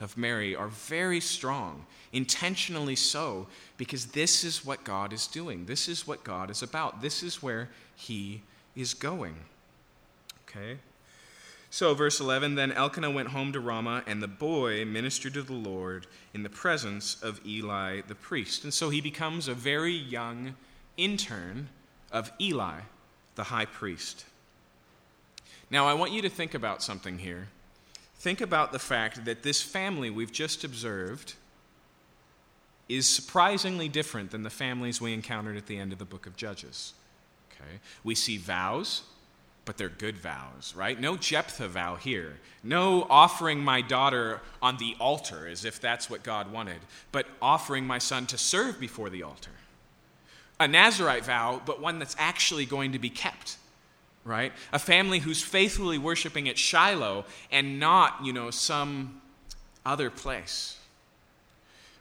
[0.00, 5.66] of Mary are very strong, intentionally so, because this is what God is doing.
[5.66, 7.02] This is what God is about.
[7.02, 8.42] This is where He
[8.76, 9.34] is going.
[10.48, 10.78] Okay?
[11.70, 15.52] So, verse 11 Then Elkanah went home to Ramah, and the boy ministered to the
[15.52, 18.64] Lord in the presence of Eli the priest.
[18.64, 20.54] And so he becomes a very young
[20.96, 21.68] intern
[22.10, 22.80] of Eli,
[23.34, 24.24] the high priest.
[25.70, 27.48] Now, I want you to think about something here.
[28.18, 31.34] Think about the fact that this family we've just observed
[32.88, 36.36] is surprisingly different than the families we encountered at the end of the book of
[36.36, 36.94] Judges.
[37.52, 37.80] Okay?
[38.02, 39.02] We see vows,
[39.68, 40.98] but they're good vows, right?
[40.98, 42.38] No Jephthah vow here.
[42.62, 46.78] No offering my daughter on the altar as if that's what God wanted,
[47.12, 49.50] but offering my son to serve before the altar.
[50.58, 53.58] A Nazarite vow, but one that's actually going to be kept,
[54.24, 54.54] right?
[54.72, 59.20] A family who's faithfully worshiping at Shiloh and not, you know, some
[59.84, 60.78] other place.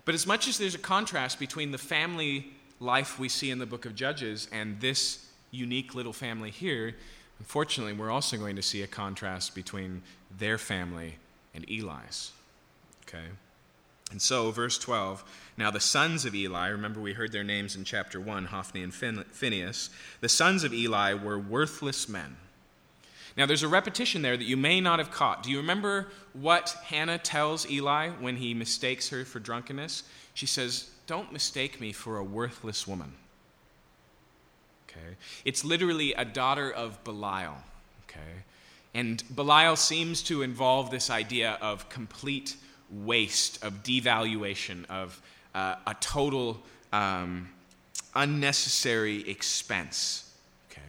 [0.05, 3.65] But as much as there's a contrast between the family life we see in the
[3.65, 6.95] book of Judges and this unique little family here,
[7.39, 10.01] unfortunately, we're also going to see a contrast between
[10.37, 11.15] their family
[11.53, 12.31] and Eli's.
[13.07, 13.25] Okay?
[14.11, 15.23] And so, verse 12
[15.57, 18.93] now the sons of Eli, remember we heard their names in chapter 1, Hophni and
[18.93, 19.89] Phinehas,
[20.21, 22.37] the sons of Eli were worthless men.
[23.35, 25.43] Now, there's a repetition there that you may not have caught.
[25.43, 30.03] Do you remember what Hannah tells Eli when he mistakes her for drunkenness?
[30.33, 33.13] She says, Don't mistake me for a worthless woman.
[34.97, 35.15] Okay?
[35.45, 37.57] It's literally a daughter of Belial.
[38.09, 38.43] Okay?
[38.93, 42.55] And Belial seems to involve this idea of complete
[42.89, 45.21] waste, of devaluation, of
[45.53, 46.61] uh, a total
[46.93, 47.49] um,
[48.15, 50.33] unnecessary expense.
[50.71, 50.81] Okay?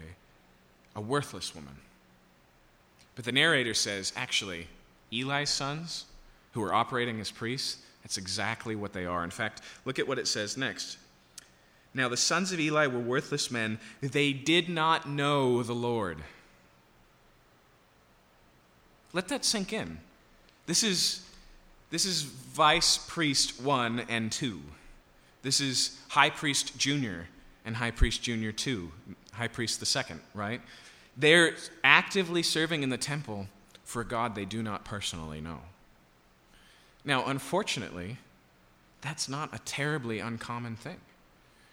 [0.97, 1.77] A worthless woman.
[3.15, 4.69] But the narrator says, actually,
[5.13, 6.05] Eli's sons,
[6.53, 9.25] who are operating as priests, that's exactly what they are.
[9.25, 10.99] In fact, look at what it says next.
[11.99, 13.81] Now, the sons of Eli were worthless men.
[14.01, 16.19] They did not know the Lord.
[19.13, 19.99] Let that sink in.
[20.67, 21.29] This is,
[21.91, 24.61] this is vice priest 1 and 2.
[25.43, 27.27] This is high priest junior
[27.65, 28.93] and high priest junior 2,
[29.33, 30.61] high priest the second, right?
[31.17, 33.49] They're actively serving in the temple
[33.83, 35.63] for a God they do not personally know.
[37.05, 38.19] Now, unfortunately,
[39.01, 40.99] that's not a terribly uncommon thing.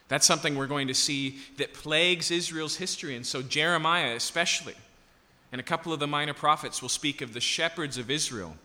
[0.07, 3.15] That's something we're going to see that plagues Israel's history.
[3.15, 4.75] And so, Jeremiah, especially,
[5.51, 8.55] and a couple of the minor prophets will speak of the shepherds of Israel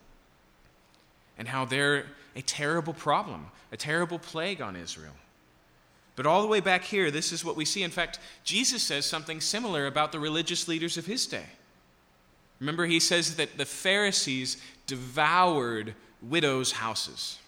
[1.39, 5.15] and how they're a terrible problem, a terrible plague on Israel.
[6.17, 7.83] But all the way back here, this is what we see.
[7.83, 11.47] In fact, Jesus says something similar about the religious leaders of his day.
[12.59, 17.39] Remember, he says that the Pharisees devoured widows' houses.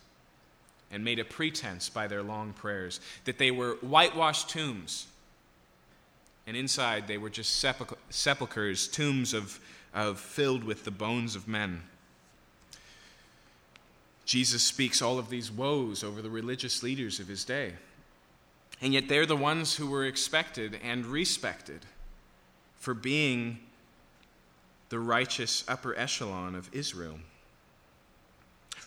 [0.93, 5.07] And made a pretense by their long prayers, that they were whitewashed tombs.
[6.47, 9.59] And inside they were just sepul- sepulchres, tombs of,
[9.95, 11.83] of filled with the bones of men.
[14.25, 17.73] Jesus speaks all of these woes over the religious leaders of his day.
[18.81, 21.87] And yet they're the ones who were expected and respected
[22.77, 23.61] for being
[24.89, 27.19] the righteous upper echelon of Israel.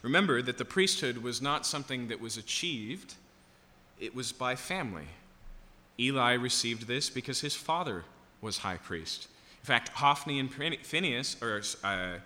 [0.06, 3.16] Remember that the priesthood was not something that was achieved,
[4.00, 5.08] it was by family.
[6.00, 8.04] Eli received this because his father
[8.40, 9.28] was high priest.
[9.64, 12.20] In fact, Hophni and Phinehas, or uh,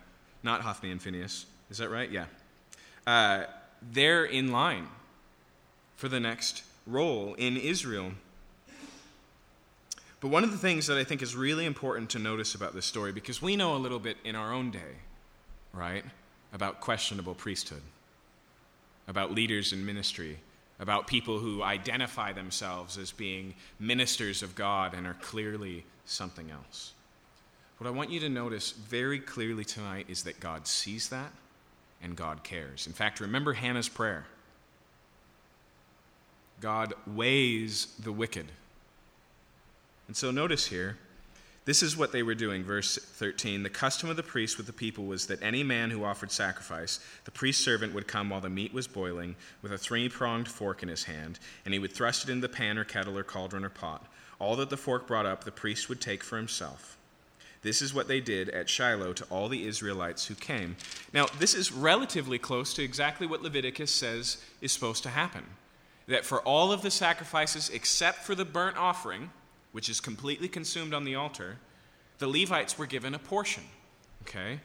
[0.44, 2.12] not Hophni and Phinehas, is that right?
[2.12, 2.26] Yeah.
[3.08, 3.46] Uh,
[3.94, 4.90] they're in line
[5.96, 8.12] for the next role in Israel.
[10.20, 12.86] But one of the things that I think is really important to notice about this
[12.86, 14.98] story, because we know a little bit in our own day,
[15.72, 16.04] right,
[16.54, 17.82] about questionable priesthood,
[19.08, 20.40] about leaders in ministry,
[20.80, 26.94] about people who identify themselves as being ministers of God and are clearly something else.
[27.78, 31.32] What I want you to notice very clearly tonight is that God sees that
[32.02, 32.88] and God cares.
[32.88, 34.26] In fact, remember Hannah's prayer
[36.62, 38.46] God weighs the wicked
[40.10, 40.98] and so notice here,
[41.70, 42.64] this is what they were doing.
[42.64, 46.04] Verse 13 The custom of the priest with the people was that any man who
[46.04, 50.10] offered sacrifice, the priest's servant would come while the meat was boiling with a three
[50.10, 53.16] pronged fork in his hand, and he would thrust it into the pan or kettle
[53.16, 54.08] or cauldron or pot.
[54.40, 56.98] All that the fork brought up, the priest would take for himself.
[57.62, 60.76] This is what they did at Shiloh to all the Israelites who came.
[61.14, 65.44] Now, this is relatively close to exactly what Leviticus says is supposed to happen.
[66.08, 69.30] That for all of the sacrifices except for the burnt offering,
[69.72, 71.58] which is completely consumed on the altar,
[72.18, 73.64] the Levites were given a portion.
[74.24, 74.60] Okay?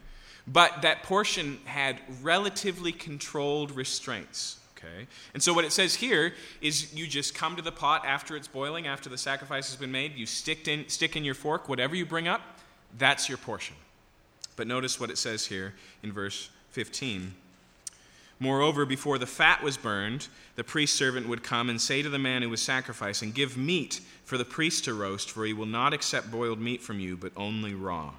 [0.47, 4.59] But that portion had relatively controlled restraints.
[4.77, 5.07] Okay?
[5.33, 8.49] And so what it says here is you just come to the pot after it's
[8.49, 11.95] boiling, after the sacrifice has been made, you stick in, stick in your fork, whatever
[11.95, 12.43] you bring up,
[12.99, 13.77] that's your portion.
[14.57, 17.35] But notice what it says here in verse 15.
[18.41, 22.19] Moreover, before the fat was burned, the priest's servant would come and say to the
[22.19, 25.93] man who was sacrificing, Give meat for the priest to roast, for he will not
[25.93, 28.13] accept boiled meat from you, but only raw.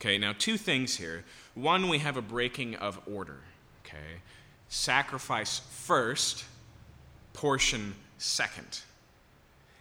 [0.00, 1.24] Okay, now two things here.
[1.54, 3.38] One, we have a breaking of order.
[3.84, 4.20] Okay,
[4.68, 6.44] sacrifice first,
[7.32, 8.80] portion second.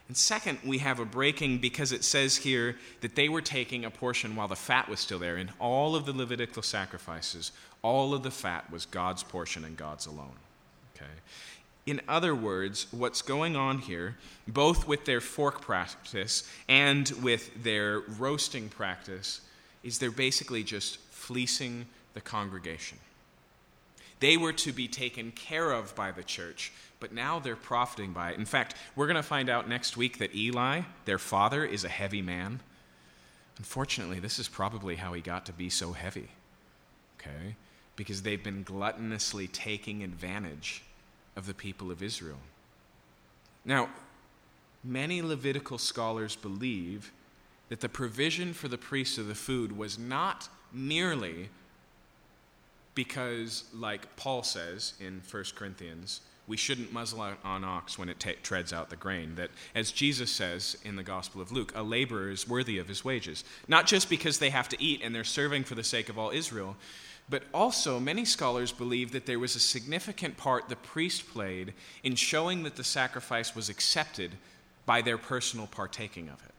[0.08, 3.90] And second, we have a breaking because it says here that they were taking a
[3.90, 5.38] portion while the fat was still there.
[5.38, 7.52] In all of the Levitical sacrifices,
[7.86, 10.40] all of the fat was God's portion and God's alone.
[10.96, 11.12] Okay?
[11.86, 14.18] In other words, what's going on here,
[14.48, 19.42] both with their fork practice and with their roasting practice,
[19.84, 22.98] is they're basically just fleecing the congregation.
[24.20, 28.32] They were to be taken care of by the church, but now they're profiting by
[28.32, 28.40] it.
[28.40, 31.90] In fact, we're going to find out next week that Eli, their father, is a
[31.90, 32.62] heavy man.
[33.60, 36.30] Unfortunately, this is probably how he got to be so heavy.
[37.20, 37.56] Okay?
[37.96, 40.84] Because they've been gluttonously taking advantage
[41.36, 42.40] of the people of Israel.
[43.64, 43.90] Now,
[44.84, 47.12] many Levitical scholars believe
[47.70, 51.50] that the provision for the priests of the food was not merely
[52.94, 58.34] because, like Paul says in 1 Corinthians, we shouldn't muzzle an ox when it t-
[58.44, 59.36] treads out the grain.
[59.36, 63.04] That, as Jesus says in the Gospel of Luke, a laborer is worthy of his
[63.04, 63.44] wages.
[63.68, 66.30] Not just because they have to eat and they're serving for the sake of all
[66.30, 66.78] Israel,
[67.30, 71.74] but also many scholars believe that there was a significant part the priest played
[72.04, 74.32] in showing that the sacrifice was accepted
[74.86, 76.54] by their personal partaking of it.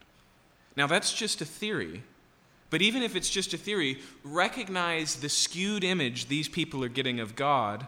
[0.77, 2.03] Now, that's just a theory,
[2.71, 7.21] but even if it's just a theory, recognize the skewed image these people are getting
[7.21, 7.87] of God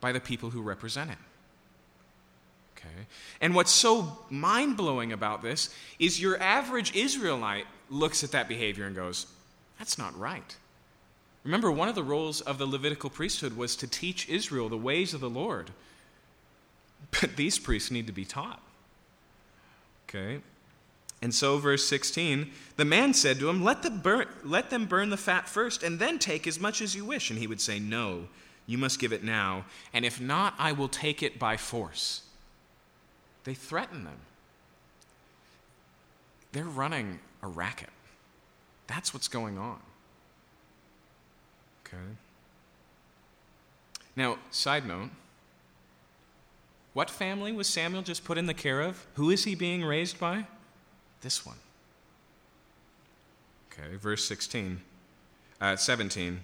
[0.00, 1.18] by the people who represent Him.
[2.76, 3.06] Okay?
[3.40, 8.86] And what's so mind blowing about this is your average Israelite looks at that behavior
[8.86, 9.26] and goes,
[9.78, 10.56] that's not right.
[11.46, 15.14] Remember, one of the roles of the Levitical priesthood was to teach Israel the ways
[15.14, 15.70] of the Lord.
[17.20, 18.60] But these priests need to be taught.
[20.08, 20.40] Okay?
[21.22, 25.16] And so, verse 16, the man said to him, let, the let them burn the
[25.16, 27.30] fat first, and then take as much as you wish.
[27.30, 28.26] And he would say, No,
[28.66, 32.22] you must give it now, and if not, I will take it by force.
[33.44, 34.18] They threaten them.
[36.50, 37.90] They're running a racket.
[38.88, 39.78] That's what's going on.
[41.86, 42.02] Okay.
[44.16, 45.10] Now, side note
[46.96, 49.06] what family was Samuel just put in the care of?
[49.16, 50.46] Who is he being raised by?
[51.20, 51.58] This one.
[53.70, 54.80] Okay, verse 16,
[55.60, 56.40] uh, 17.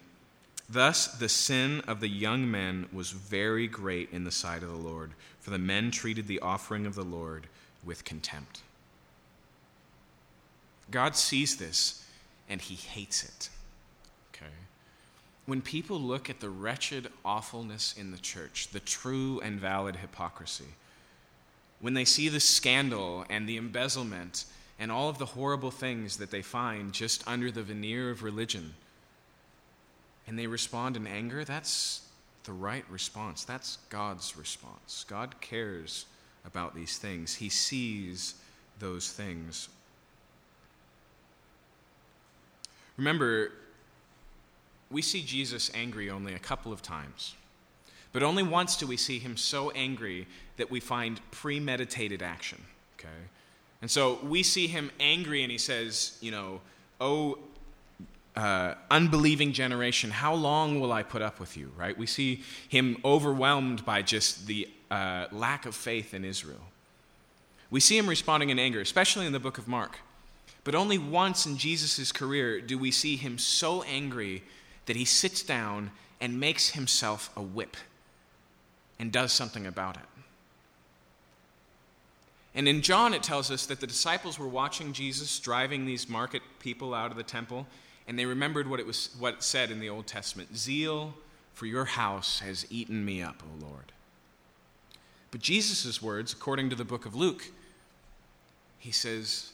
[0.69, 4.77] Thus, the sin of the young men was very great in the sight of the
[4.77, 7.47] Lord, for the men treated the offering of the Lord
[7.83, 8.61] with contempt.
[10.91, 12.05] God sees this
[12.47, 13.49] and he hates it.
[15.45, 20.77] When people look at the wretched awfulness in the church, the true and valid hypocrisy,
[21.81, 24.45] when they see the scandal and the embezzlement
[24.79, 28.75] and all of the horrible things that they find just under the veneer of religion,
[30.27, 32.03] and they respond in anger, that's
[32.45, 33.45] the right response.
[33.45, 35.05] That's God's response.
[35.09, 36.07] God cares
[36.45, 38.35] about these things, He sees
[38.79, 39.69] those things.
[42.97, 43.53] Remember,
[44.93, 47.35] we see Jesus angry only a couple of times.
[48.13, 50.27] But only once do we see him so angry
[50.59, 52.63] that we find premeditated action.
[52.99, 53.09] Okay?
[53.81, 56.61] And so we see him angry and he says, you know,
[57.01, 57.39] oh,
[58.37, 61.73] uh, unbelieving generation, how long will I put up with you?
[61.77, 61.97] Right?
[61.97, 66.61] We see him overwhelmed by just the uh, lack of faith in Israel.
[67.71, 69.99] We see him responding in anger, especially in the book of Mark.
[70.65, 74.43] But only once in Jesus' career do we see him so angry
[74.87, 77.77] that he sits down and makes himself a whip
[78.99, 80.03] and does something about it.
[82.55, 86.43] And in John, it tells us that the disciples were watching Jesus driving these market
[86.59, 87.67] people out of the temple,
[88.07, 91.15] and they remembered what it was what it said in the Old Testament Zeal
[91.55, 93.93] for your house has eaten me up, O Lord.
[95.31, 97.45] But Jesus' words, according to the book of Luke,
[98.79, 99.53] he says,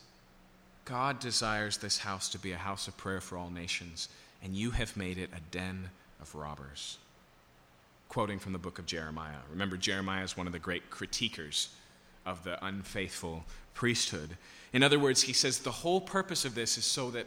[0.85, 4.09] God desires this house to be a house of prayer for all nations,
[4.43, 6.99] and you have made it a den of robbers.
[8.09, 9.37] Quoting from the book of Jeremiah.
[9.51, 11.69] Remember, Jeremiah is one of the great critiquers
[12.25, 14.37] of the unfaithful priesthood.
[14.73, 17.27] In other words, he says the whole purpose of this is so that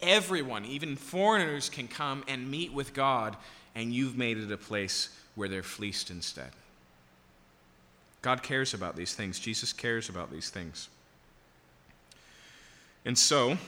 [0.00, 3.36] everyone, even foreigners, can come and meet with God,
[3.74, 6.50] and you've made it a place where they're fleeced instead.
[8.20, 9.38] God cares about these things.
[9.38, 10.88] Jesus cares about these things.
[13.04, 13.58] And so,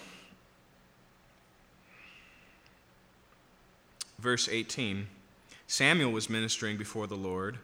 [4.18, 5.06] verse 18
[5.66, 7.58] Samuel was ministering before the Lord,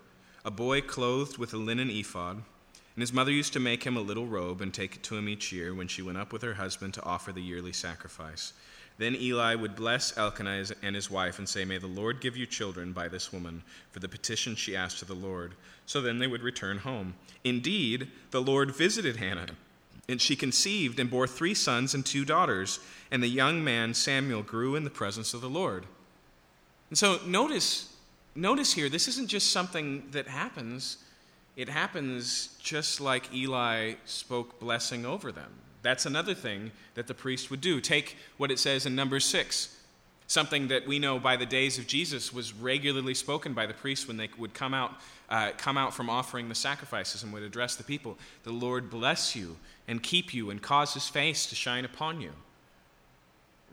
[0.44, 4.01] a boy clothed with a linen ephod, and his mother used to make him a
[4.01, 6.55] little robe and take it to him each year when she went up with her
[6.55, 8.53] husband to offer the yearly sacrifice.
[8.98, 12.44] Then Eli would bless Elkanah and his wife and say, May the Lord give you
[12.44, 15.55] children by this woman for the petition she asked to the Lord.
[15.86, 17.14] So then they would return home.
[17.42, 19.46] Indeed, the Lord visited Hannah
[20.11, 22.80] and she conceived and bore three sons and two daughters.
[23.11, 25.86] And the young man Samuel grew in the presence of the Lord.
[26.91, 27.95] And so notice,
[28.34, 30.99] notice here, this isn't just something that happens.
[31.57, 35.51] It happens just like Eli spoke blessing over them.
[35.82, 37.80] That's another thing that the priest would do.
[37.80, 39.76] Take what it says in Numbers 6
[40.30, 44.07] something that we know by the days of Jesus was regularly spoken by the priests
[44.07, 44.93] when they would come out,
[45.28, 48.16] uh, come out from offering the sacrifices and would address the people.
[48.45, 49.57] The Lord bless you
[49.88, 52.30] and keep you and cause his face to shine upon you.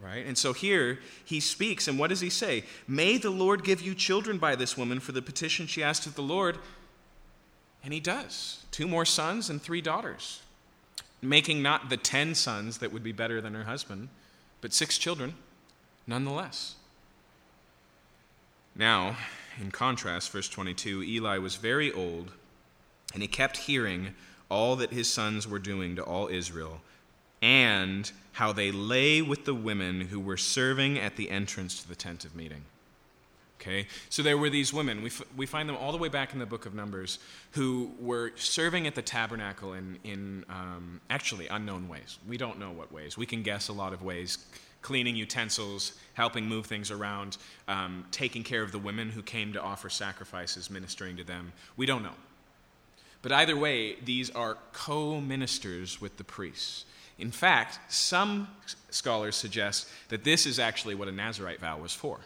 [0.02, 0.26] Right?
[0.26, 2.64] And so here he speaks, and what does he say?
[2.88, 6.16] May the Lord give you children by this woman for the petition she asked of
[6.16, 6.60] the Lord.
[7.84, 8.64] And he does.
[8.70, 10.42] Two more sons and three daughters,
[11.22, 14.10] making not the ten sons that would be better than her husband,
[14.62, 15.34] but six children
[16.06, 16.76] nonetheless.
[18.76, 19.18] Now,
[19.60, 22.32] in contrast, verse 22 Eli was very old,
[23.14, 24.14] and he kept hearing
[24.50, 26.82] all that his sons were doing to all Israel,
[27.42, 31.96] and how they lay with the women who were serving at the entrance to the
[31.96, 32.64] tent of meeting.
[33.60, 33.88] Okay?
[34.10, 36.40] So there were these women, we, f- we find them all the way back in
[36.40, 37.18] the book of Numbers,
[37.52, 42.20] who were serving at the tabernacle in, in um, actually unknown ways.
[42.28, 43.18] We don't know what ways.
[43.18, 44.38] We can guess a lot of ways
[44.84, 49.62] cleaning utensils, helping move things around, um, taking care of the women who came to
[49.62, 51.52] offer sacrifices, ministering to them.
[51.76, 52.16] We don't know.
[53.22, 56.86] But either way, these are co ministers with the priests.
[57.20, 58.48] In fact, some
[58.90, 62.20] scholars suggest that this is actually what a Nazarite vow was for.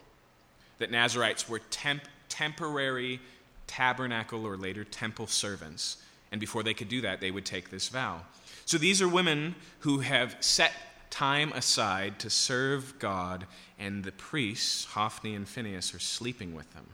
[0.79, 3.19] That Nazarites were temp- temporary
[3.67, 5.97] tabernacle or later temple servants.
[6.31, 8.21] And before they could do that, they would take this vow.
[8.65, 10.73] So these are women who have set
[11.09, 13.45] time aside to serve God,
[13.77, 16.87] and the priests, Hophni and Phinehas, are sleeping with them.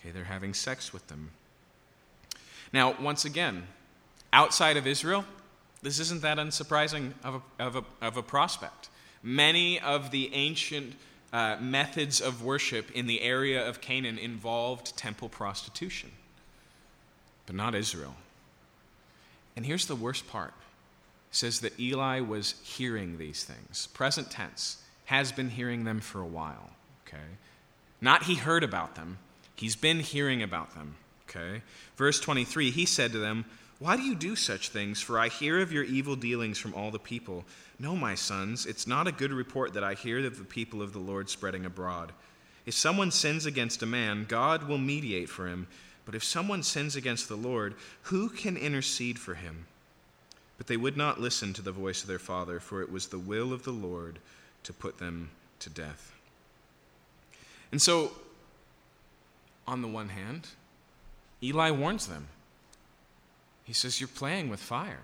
[0.00, 1.30] Okay, they're having sex with them.
[2.72, 3.66] Now, once again,
[4.32, 5.24] outside of Israel,
[5.82, 8.88] this isn't that unsurprising of a, of a, of a prospect.
[9.22, 10.94] Many of the ancient
[11.32, 16.10] uh, methods of worship in the area of Canaan involved temple prostitution,
[17.46, 18.14] but not Israel.
[19.56, 20.54] And here's the worst part
[21.30, 23.88] it says that Eli was hearing these things.
[23.88, 26.70] Present tense, has been hearing them for a while.
[27.06, 27.24] Okay?
[28.00, 29.18] Not he heard about them,
[29.54, 30.96] he's been hearing about them.
[31.28, 31.62] Okay?
[31.96, 33.44] Verse 23 He said to them,
[33.78, 35.00] Why do you do such things?
[35.00, 37.44] For I hear of your evil dealings from all the people.
[37.78, 40.92] No, my sons, it's not a good report that I hear of the people of
[40.92, 42.12] the Lord spreading abroad.
[42.66, 45.68] If someone sins against a man, God will mediate for him.
[46.04, 49.66] But if someone sins against the Lord, who can intercede for him?
[50.56, 53.18] But they would not listen to the voice of their father, for it was the
[53.18, 54.18] will of the Lord
[54.64, 56.12] to put them to death.
[57.70, 58.12] And so,
[59.66, 60.48] on the one hand,
[61.42, 62.26] Eli warns them.
[63.68, 65.02] He says, You're playing with fire.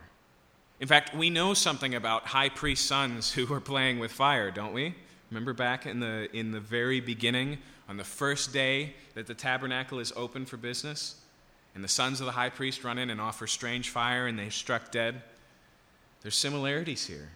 [0.81, 4.73] In fact, we know something about high priest sons who are playing with fire, don't
[4.73, 4.95] we?
[5.31, 7.59] Remember back in the, in the very beginning,
[7.91, 11.17] on the first day that the tabernacle is open for business,
[11.75, 14.49] and the sons of the high priest run in and offer strange fire and they
[14.49, 15.21] struck dead?
[16.23, 17.29] There's similarities here.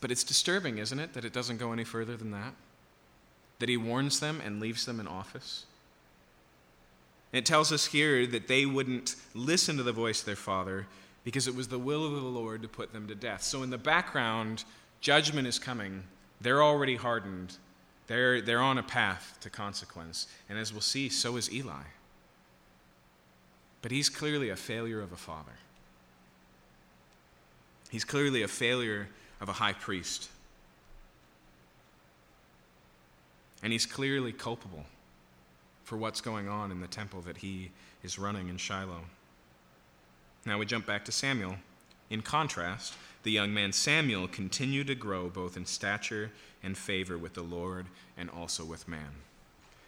[0.00, 2.54] But it's disturbing, isn't it, that it doesn't go any further than that?
[3.60, 5.66] That he warns them and leaves them in office?
[7.32, 10.86] It tells us here that they wouldn't listen to the voice of their father
[11.24, 13.42] because it was the will of the Lord to put them to death.
[13.42, 14.64] So, in the background,
[15.00, 16.04] judgment is coming.
[16.40, 17.56] They're already hardened,
[18.06, 20.26] they're, they're on a path to consequence.
[20.48, 21.82] And as we'll see, so is Eli.
[23.82, 25.52] But he's clearly a failure of a father.
[27.90, 29.08] He's clearly a failure
[29.40, 30.30] of a high priest.
[33.62, 34.84] And he's clearly culpable
[35.88, 37.70] for what's going on in the temple that he
[38.02, 39.04] is running in Shiloh.
[40.44, 41.56] Now we jump back to Samuel.
[42.10, 46.30] In contrast, the young man Samuel continued to grow both in stature
[46.62, 47.86] and favor with the Lord
[48.18, 49.22] and also with man.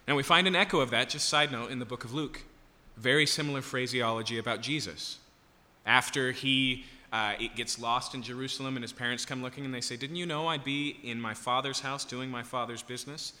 [0.07, 2.41] Now we find an echo of that, just side note, in the book of Luke.
[2.97, 5.19] Very similar phraseology about Jesus.
[5.85, 9.81] After he uh, it gets lost in Jerusalem, and his parents come looking and they
[9.81, 13.33] say, Didn't you know I'd be in my father's house doing my father's business?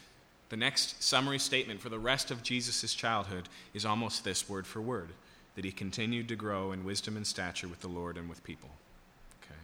[0.51, 4.81] The next summary statement for the rest of Jesus' childhood is almost this word for
[4.81, 5.11] word
[5.55, 8.67] that he continued to grow in wisdom and stature with the Lord and with people.
[9.41, 9.61] Okay?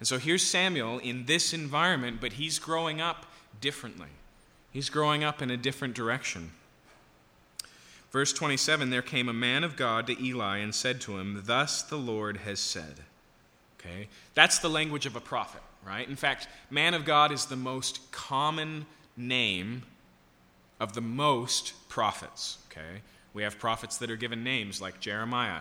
[0.00, 3.26] And so here's Samuel in this environment, but he's growing up
[3.60, 4.08] differently.
[4.72, 6.50] He's growing up in a different direction.
[8.10, 11.80] Verse 27 There came a man of God to Eli and said to him, Thus
[11.80, 13.04] the Lord has said.
[13.78, 14.08] Okay?
[14.34, 16.08] That's the language of a prophet, right?
[16.08, 19.84] In fact, man of God is the most common name
[20.80, 22.58] of the most prophets.
[22.70, 23.02] Okay?
[23.34, 25.60] We have prophets that are given names like Jeremiah.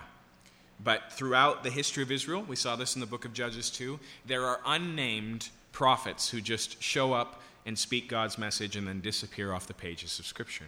[0.84, 3.99] But throughout the history of Israel, we saw this in the book of Judges too,
[4.26, 9.53] there are unnamed prophets who just show up and speak God's message and then disappear
[9.53, 10.65] off the pages of Scripture.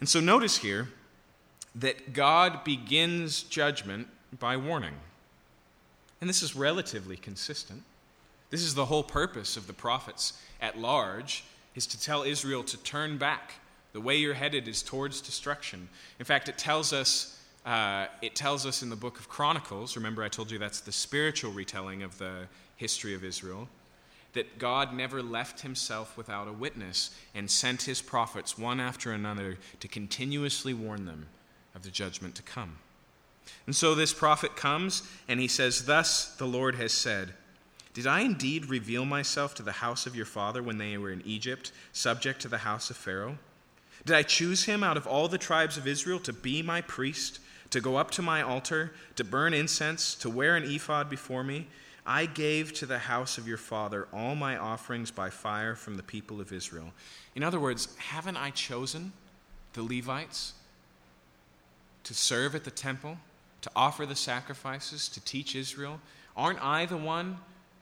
[0.00, 0.88] And so notice here
[1.74, 4.08] that God begins judgment
[4.38, 4.94] by warning.
[6.20, 7.82] And this is relatively consistent.
[8.50, 11.44] This is the whole purpose of the prophets at large
[11.78, 13.54] is to tell Israel to turn back.
[13.92, 15.88] The way you're headed is towards destruction.
[16.18, 20.24] In fact, it tells us, uh, it tells us in the book of Chronicles, remember
[20.24, 23.68] I told you that's the spiritual retelling of the history of Israel,
[24.32, 29.56] that God never left himself without a witness and sent his prophets one after another
[29.78, 31.26] to continuously warn them
[31.76, 32.78] of the judgment to come.
[33.66, 37.34] And so this prophet comes and he says, Thus the Lord has said,
[37.94, 41.22] did I indeed reveal myself to the house of your father when they were in
[41.24, 43.38] Egypt, subject to the house of Pharaoh?
[44.04, 47.40] Did I choose him out of all the tribes of Israel to be my priest,
[47.70, 51.66] to go up to my altar, to burn incense, to wear an ephod before me?
[52.06, 56.02] I gave to the house of your father all my offerings by fire from the
[56.02, 56.92] people of Israel.
[57.34, 59.12] In other words, haven't I chosen
[59.74, 60.54] the Levites
[62.04, 63.18] to serve at the temple,
[63.60, 66.00] to offer the sacrifices, to teach Israel?
[66.34, 67.36] Aren't I the one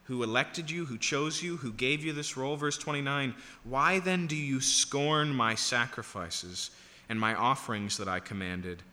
[0.07, 2.55] who elected you, who chose you, who gave you this role.
[2.55, 6.71] Verse 29 Why then do you scorn my sacrifices
[7.09, 8.83] and my offerings that I commanded,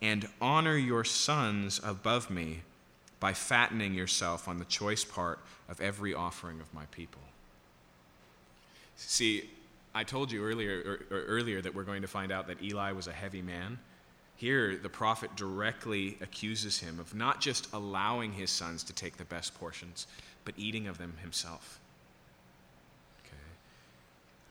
[0.00, 2.62] and honor your sons above me
[3.20, 5.38] by fattening yourself on the choice part
[5.68, 7.20] of every offering of my people?
[8.96, 9.50] See,
[9.94, 12.92] I told you earlier, or, or earlier that we're going to find out that Eli
[12.92, 13.78] was a heavy man.
[14.36, 19.24] Here, the prophet directly accuses him of not just allowing his sons to take the
[19.24, 20.06] best portions,
[20.44, 21.80] but eating of them himself.
[23.24, 23.36] Okay.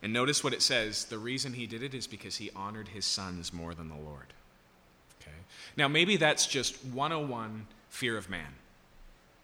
[0.02, 3.04] And notice what it says the reason he did it is because he honored his
[3.04, 4.32] sons more than the Lord.
[5.20, 5.36] Okay.
[5.76, 8.54] Now, maybe that's just 101 fear of man.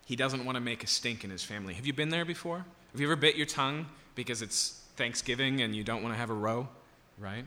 [0.07, 1.75] He doesn't want to make a stink in his family.
[1.75, 2.65] Have you been there before?
[2.93, 6.31] Have you ever bit your tongue because it's Thanksgiving and you don't want to have
[6.31, 6.69] a row,
[7.19, 7.45] right?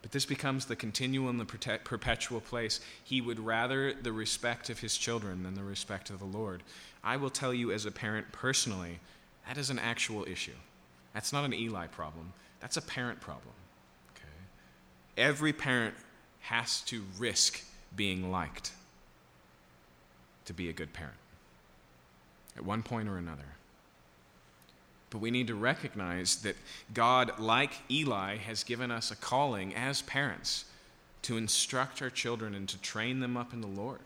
[0.00, 2.80] But this becomes the continual and the perpetual place.
[3.04, 6.62] He would rather the respect of his children than the respect of the Lord.
[7.02, 9.00] I will tell you as a parent personally,
[9.46, 10.56] that is an actual issue.
[11.14, 12.32] That's not an Eli problem.
[12.60, 13.54] That's a parent problem.
[14.14, 14.28] Okay?
[15.16, 15.94] Every parent
[16.40, 17.62] has to risk
[17.96, 18.72] being liked
[20.44, 21.14] to be a good parent
[22.56, 23.42] at one point or another.
[25.10, 26.56] But we need to recognize that
[26.92, 30.66] God, like Eli, has given us a calling as parents
[31.22, 34.00] to instruct our children and to train them up in the Lord.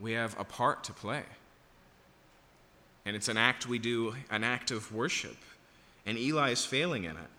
[0.00, 1.24] We have a part to play.
[3.06, 5.36] And it's an act we do, an act of worship.
[6.06, 7.30] And Eli is failing in it.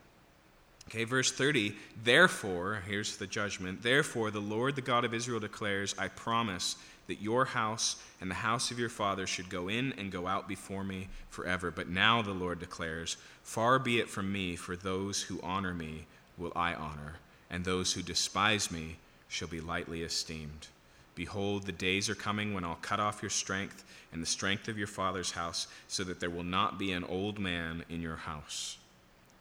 [0.88, 3.82] Okay, verse 30, therefore, here's the judgment.
[3.82, 6.76] Therefore, the Lord, the God of Israel, declares, I promise
[7.08, 10.48] that your house and the house of your father should go in and go out
[10.48, 11.72] before me forever.
[11.72, 16.06] But now the Lord declares, Far be it from me, for those who honor me
[16.38, 17.16] will I honor,
[17.50, 18.98] and those who despise me
[19.28, 20.68] shall be lightly esteemed.
[21.16, 24.78] Behold, the days are coming when I'll cut off your strength and the strength of
[24.78, 28.78] your father's house, so that there will not be an old man in your house.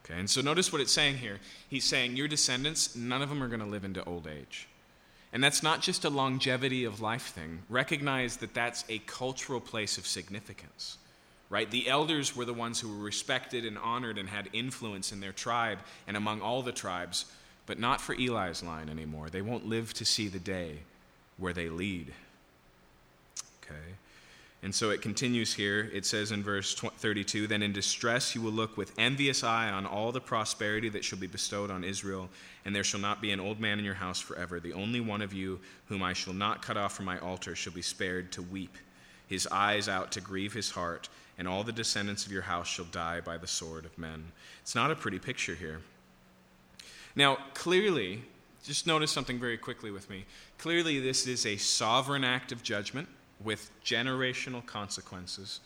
[0.05, 1.39] Okay, and so notice what it's saying here.
[1.69, 4.67] He's saying, Your descendants, none of them are going to live into old age.
[5.33, 7.63] And that's not just a longevity of life thing.
[7.69, 10.97] Recognize that that's a cultural place of significance,
[11.49, 11.69] right?
[11.69, 15.33] The elders were the ones who were respected and honored and had influence in their
[15.33, 17.25] tribe and among all the tribes,
[17.65, 19.29] but not for Eli's line anymore.
[19.29, 20.79] They won't live to see the day
[21.37, 22.13] where they lead.
[23.63, 23.95] Okay?
[24.65, 25.91] And so it continues here.
[25.93, 29.85] It says in verse 32 Then in distress you will look with envious eye on
[29.85, 32.29] all the prosperity that shall be bestowed on Israel,
[32.65, 34.59] and there shall not be an old man in your house forever.
[34.59, 37.73] The only one of you whom I shall not cut off from my altar shall
[37.73, 38.75] be spared to weep,
[39.27, 42.85] his eyes out to grieve his heart, and all the descendants of your house shall
[42.85, 44.31] die by the sword of men.
[44.63, 45.81] It's not a pretty picture here.
[47.15, 48.23] Now, clearly,
[48.65, 50.25] just notice something very quickly with me.
[50.57, 53.07] Clearly, this is a sovereign act of judgment
[53.43, 55.59] with generational consequences,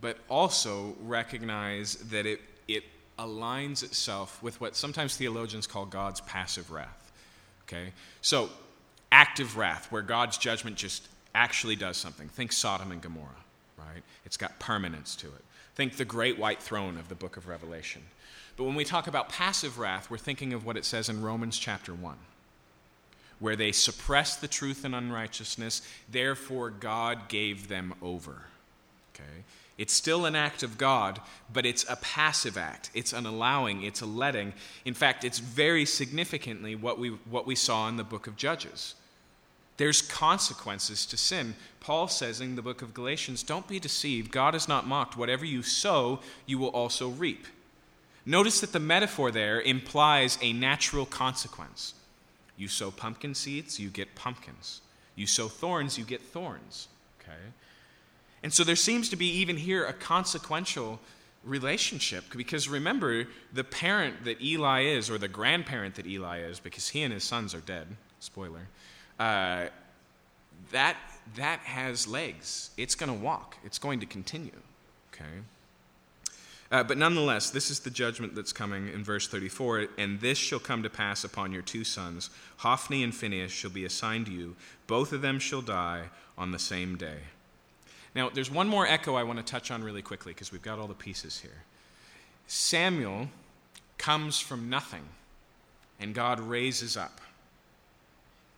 [0.00, 2.84] but also recognize that it, it
[3.18, 7.12] aligns itself with what sometimes theologians call God's passive wrath.
[7.64, 7.92] Okay?
[8.22, 8.50] So,
[9.12, 12.28] active wrath, where God's judgment just actually does something.
[12.28, 13.44] Think Sodom and Gomorrah,
[13.78, 14.02] right?
[14.24, 15.44] It's got permanence to it.
[15.74, 18.02] Think the great white throne of the book of Revelation.
[18.56, 21.58] But when we talk about passive wrath, we're thinking of what it says in Romans
[21.58, 22.16] chapter 1
[23.38, 28.42] where they suppressed the truth and unrighteousness, therefore God gave them over.
[29.14, 29.44] Okay?
[29.78, 31.20] It's still an act of God,
[31.52, 32.90] but it's a passive act.
[32.94, 34.54] It's an allowing, it's a letting.
[34.86, 38.94] In fact, it's very significantly what we, what we saw in the book of Judges.
[39.76, 41.54] There's consequences to sin.
[41.80, 44.30] Paul says in the book of Galatians, Don't be deceived.
[44.30, 45.18] God is not mocked.
[45.18, 47.46] Whatever you sow, you will also reap.
[48.26, 51.94] Notice that the metaphor there implies a natural consequence.
[52.56, 54.80] You sow pumpkin seeds, you get pumpkins.
[55.14, 56.88] You sow thorns, you get thorns.
[57.20, 57.38] Okay?
[58.42, 60.98] And so there seems to be even here a consequential
[61.44, 66.88] relationship because remember the parent that Eli is, or the grandparent that Eli is, because
[66.88, 67.86] he and his sons are dead.
[68.18, 68.68] Spoiler.
[69.18, 69.66] Uh,
[70.72, 70.96] that
[71.36, 72.70] that has legs.
[72.76, 73.56] It's going to walk.
[73.64, 74.60] It's going to continue.
[75.12, 75.42] Okay.
[76.76, 79.86] Uh, but nonetheless, this is the judgment that's coming in verse 34.
[79.96, 82.28] And this shall come to pass upon your two sons.
[82.58, 84.56] Hophni and Phinehas shall be assigned to you.
[84.86, 87.16] Both of them shall die on the same day.
[88.14, 90.78] Now, there's one more echo I want to touch on really quickly because we've got
[90.78, 91.64] all the pieces here.
[92.46, 93.28] Samuel
[93.96, 95.04] comes from nothing,
[95.98, 97.22] and God raises up.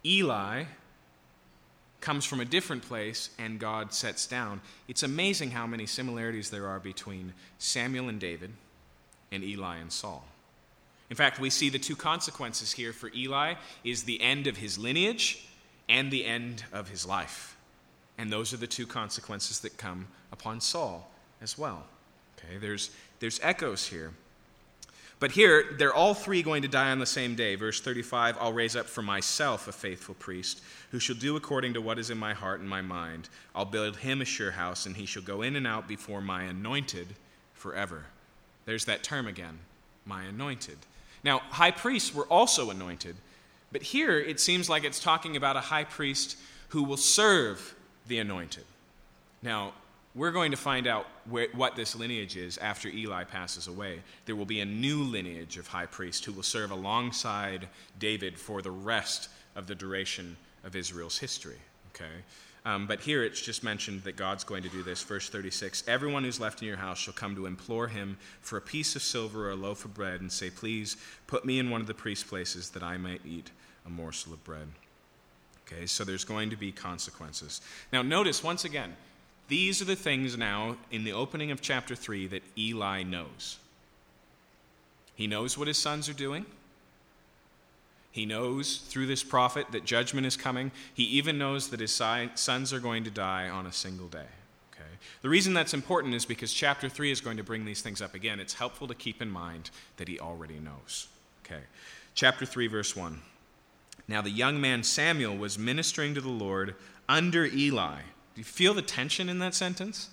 [0.04, 0.64] Eli
[2.00, 4.60] comes from a different place and God sets down.
[4.86, 8.50] It's amazing how many similarities there are between Samuel and David
[9.32, 10.24] and Eli and Saul.
[11.10, 14.78] In fact, we see the two consequences here for Eli is the end of his
[14.78, 15.46] lineage
[15.88, 17.56] and the end of his life.
[18.18, 21.84] And those are the two consequences that come upon Saul as well.
[22.38, 22.90] Okay, there's,
[23.20, 24.12] there's echoes here.
[25.20, 27.56] But here, they're all three going to die on the same day.
[27.56, 31.80] Verse 35 I'll raise up for myself a faithful priest who shall do according to
[31.80, 33.28] what is in my heart and my mind.
[33.54, 36.44] I'll build him a sure house, and he shall go in and out before my
[36.44, 37.08] anointed
[37.54, 38.04] forever.
[38.64, 39.58] There's that term again
[40.04, 40.78] my anointed.
[41.22, 43.16] Now, high priests were also anointed,
[43.70, 46.38] but here it seems like it's talking about a high priest
[46.68, 47.74] who will serve
[48.06, 48.64] the anointed.
[49.42, 49.74] Now,
[50.18, 54.00] we're going to find out what this lineage is after Eli passes away.
[54.26, 57.68] There will be a new lineage of high priests who will serve alongside
[58.00, 61.58] David for the rest of the duration of Israel's history.
[61.94, 62.24] Okay?
[62.66, 65.02] Um, but here it's just mentioned that God's going to do this.
[65.04, 68.60] Verse 36 Everyone who's left in your house shall come to implore him for a
[68.60, 70.96] piece of silver or a loaf of bread and say, Please
[71.28, 73.52] put me in one of the priest places that I might eat
[73.86, 74.66] a morsel of bread.
[75.66, 77.60] Okay, so there's going to be consequences.
[77.92, 78.96] Now, notice once again,
[79.48, 83.58] these are the things now in the opening of chapter 3 that Eli knows.
[85.14, 86.46] He knows what his sons are doing.
[88.12, 90.70] He knows through this prophet that judgment is coming.
[90.94, 94.26] He even knows that his sons are going to die on a single day.
[94.72, 94.90] Okay?
[95.22, 98.14] The reason that's important is because chapter 3 is going to bring these things up
[98.14, 98.40] again.
[98.40, 101.08] It's helpful to keep in mind that he already knows.
[101.44, 101.62] Okay.
[102.14, 103.20] Chapter 3, verse 1.
[104.08, 106.74] Now the young man Samuel was ministering to the Lord
[107.08, 108.00] under Eli.
[108.38, 110.10] Do you feel the tension in that sentence?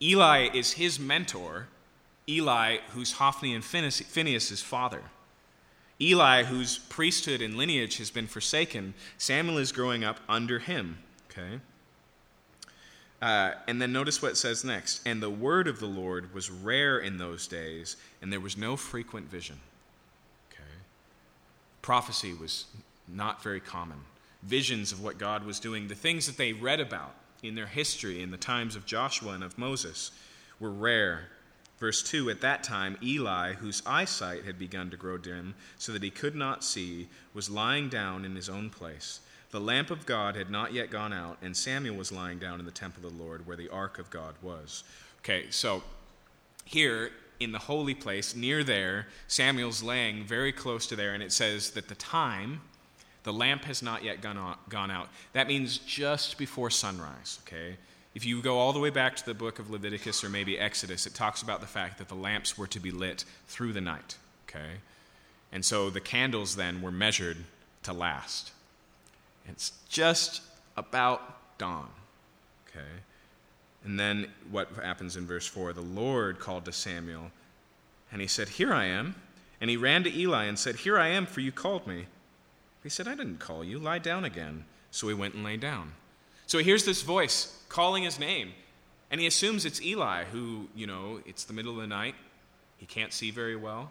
[0.00, 1.66] Eli is his mentor,
[2.26, 5.02] Eli, who's Hophni and Phinehas' father.
[6.00, 10.96] Eli, whose priesthood and lineage has been forsaken, Samuel is growing up under him.
[11.30, 11.60] Okay?
[13.20, 15.06] Uh, and then notice what it says next.
[15.06, 18.78] And the word of the Lord was rare in those days, and there was no
[18.78, 19.60] frequent vision.
[20.50, 20.62] Okay?
[21.82, 22.64] Prophecy was
[23.06, 23.98] not very common.
[24.42, 28.22] Visions of what God was doing, the things that they read about in their history
[28.22, 30.10] in the times of Joshua and of Moses,
[30.58, 31.28] were rare
[31.80, 36.02] Verse 2 At that time, Eli, whose eyesight had begun to grow dim, so that
[36.02, 39.20] he could not see, was lying down in his own place.
[39.50, 42.66] The lamp of God had not yet gone out, and Samuel was lying down in
[42.66, 44.84] the temple of the Lord, where the ark of God was.
[45.20, 45.82] Okay, so
[46.66, 47.10] here
[47.40, 51.70] in the holy place, near there, Samuel's laying very close to there, and it says
[51.70, 52.60] that the time,
[53.22, 55.08] the lamp has not yet gone, on, gone out.
[55.32, 57.76] That means just before sunrise, okay?
[58.14, 61.06] If you go all the way back to the book of Leviticus or maybe Exodus,
[61.06, 64.16] it talks about the fact that the lamps were to be lit through the night.
[64.48, 64.78] Okay?
[65.52, 67.36] And so the candles then were measured
[67.84, 68.52] to last.
[69.48, 70.42] It's just
[70.76, 71.88] about dawn.
[72.68, 72.88] Okay?
[73.84, 75.72] And then what happens in verse 4?
[75.72, 77.30] The Lord called to Samuel,
[78.12, 79.14] and he said, Here I am.
[79.60, 82.06] And he ran to Eli and said, Here I am, for you called me.
[82.82, 83.78] He said, I didn't call you.
[83.78, 84.64] Lie down again.
[84.90, 85.92] So he went and lay down.
[86.46, 88.52] So he hears this voice calling his name.
[89.10, 92.14] And he assumes it's Eli, who, you know, it's the middle of the night.
[92.78, 93.90] He can't see very well.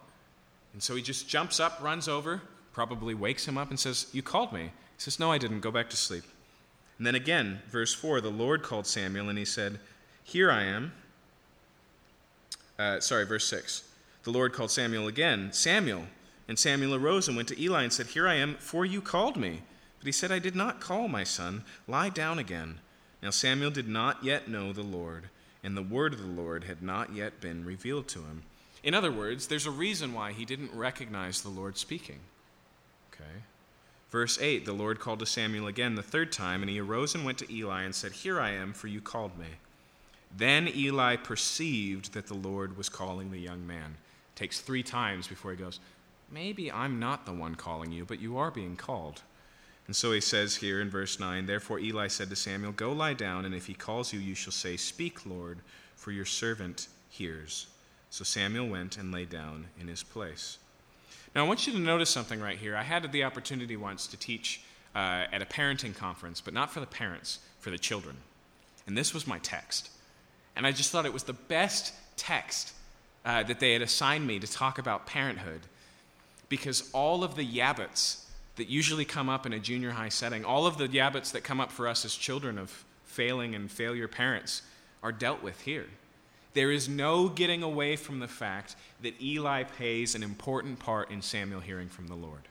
[0.74, 2.42] And so he just jumps up, runs over,
[2.74, 4.64] probably wakes him up, and says, You called me.
[4.64, 5.60] He says, No, I didn't.
[5.60, 6.24] Go back to sleep.
[6.98, 9.80] And then again, verse 4 the Lord called Samuel, and he said,
[10.24, 10.94] Here I am.
[12.78, 13.84] Uh, sorry, verse 6.
[14.24, 16.04] The Lord called Samuel again, Samuel.
[16.50, 19.38] And Samuel arose and went to Eli and said, Here I am, for you called
[19.38, 19.62] me.
[20.00, 21.64] But he said, I did not call my son.
[21.88, 22.80] Lie down again.
[23.22, 25.30] Now Samuel did not yet know the Lord,
[25.64, 28.42] and the word of the Lord had not yet been revealed to him.
[28.82, 32.20] In other words, there's a reason why he didn't recognize the Lord speaking.
[33.14, 33.44] Okay?
[34.10, 37.26] Verse 8 The Lord called to Samuel again the third time, and he arose and
[37.26, 39.46] went to Eli and said, Here I am, for you called me.
[40.36, 43.98] Then Eli perceived that the Lord was calling the young man.
[44.34, 45.80] It takes three times before he goes,
[46.32, 49.22] Maybe I'm not the one calling you, but you are being called.
[49.88, 53.16] And so he says here in verse 9 Therefore Eli said to Samuel, Go lie
[53.16, 55.60] down, and if he calls you, you shall say, Speak, Lord,
[55.96, 57.68] for your servant hears.
[58.12, 60.60] So Samuel went and lay down in his place.
[61.34, 62.76] Now I want you to notice something right here.
[62.76, 64.62] I had the opportunity once to teach
[64.96, 68.18] uh, at a parenting conference, but not for the parents, for the children.
[68.88, 69.90] And this was my text.
[70.56, 72.74] And I just thought it was the best text
[73.26, 75.62] uh, that they had assigned me to talk about parenthood
[76.50, 78.24] because all of the yabbits
[78.56, 81.62] that usually come up in a junior high setting, all of the yabbits that come
[81.62, 84.64] up for us as children of failing and failure parents,
[85.02, 85.86] are dealt with here.
[86.54, 91.22] There is no getting away from the fact that Eli plays an important part in
[91.22, 92.48] Samuel hearing from the Lord.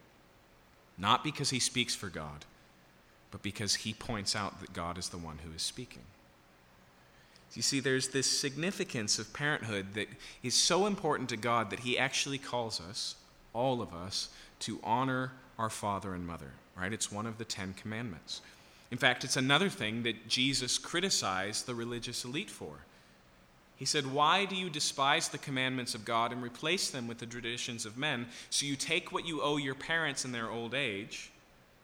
[0.96, 2.44] Not because he speaks for God,
[3.30, 6.02] but because he points out that God is the one who is speaking.
[7.54, 10.08] You see, there's this significance of parenthood that
[10.42, 13.16] is so important to God that he actually calls us,
[13.52, 14.28] all of us,
[14.60, 16.92] to honor our father and mother, right?
[16.92, 18.40] It's one of the Ten Commandments.
[18.90, 22.80] In fact, it's another thing that Jesus criticized the religious elite for.
[23.78, 27.26] He said, Why do you despise the commandments of God and replace them with the
[27.26, 28.26] traditions of men?
[28.50, 31.30] So you take what you owe your parents in their old age,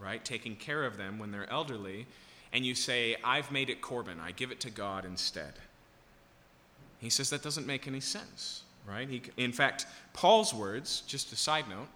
[0.00, 2.06] right, taking care of them when they're elderly,
[2.52, 4.18] and you say, I've made it Corban.
[4.18, 5.52] I give it to God instead.
[6.98, 9.09] He says that doesn't make any sense, right?
[9.09, 11.89] He, in fact, Paul's words, just a side note,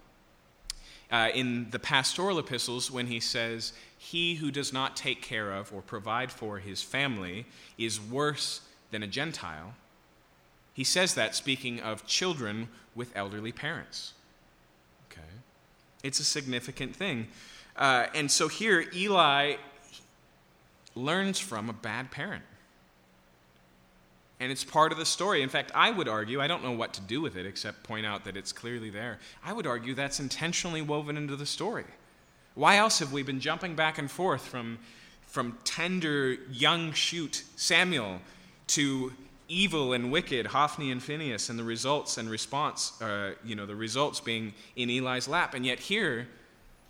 [1.10, 5.72] uh, in the pastoral epistles when he says, He who does not take care of
[5.72, 7.46] or provide for his family
[7.78, 8.60] is worse
[8.90, 9.74] than a Gentile.
[10.74, 14.12] He says that speaking of children with elderly parents.
[15.10, 15.20] Okay?
[16.02, 17.28] It's a significant thing.
[17.76, 19.56] Uh, and so here, Eli
[20.94, 22.44] learns from a bad parent.
[24.40, 25.42] And it's part of the story.
[25.42, 28.06] In fact, I would argue, I don't know what to do with it except point
[28.06, 29.18] out that it's clearly there.
[29.44, 31.84] I would argue that's intentionally woven into the story.
[32.54, 34.78] Why else have we been jumping back and forth from,
[35.26, 38.20] from tender young shoot Samuel
[38.68, 39.12] to
[39.48, 43.74] evil and wicked, Hophni and Phinehas and the results and response, uh, you know, the
[43.74, 45.54] results being in Eli's lap.
[45.54, 46.28] And yet here,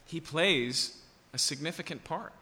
[0.06, 1.00] he plays
[1.32, 2.32] a significant part.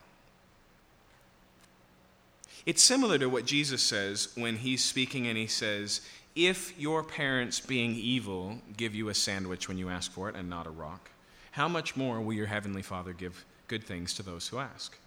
[2.66, 6.00] It's similar to what Jesus says when he's speaking and he says,
[6.34, 10.50] If your parents, being evil, give you a sandwich when you ask for it and
[10.50, 11.10] not a rock,
[11.52, 14.98] how much more will your heavenly Father give good things to those who ask?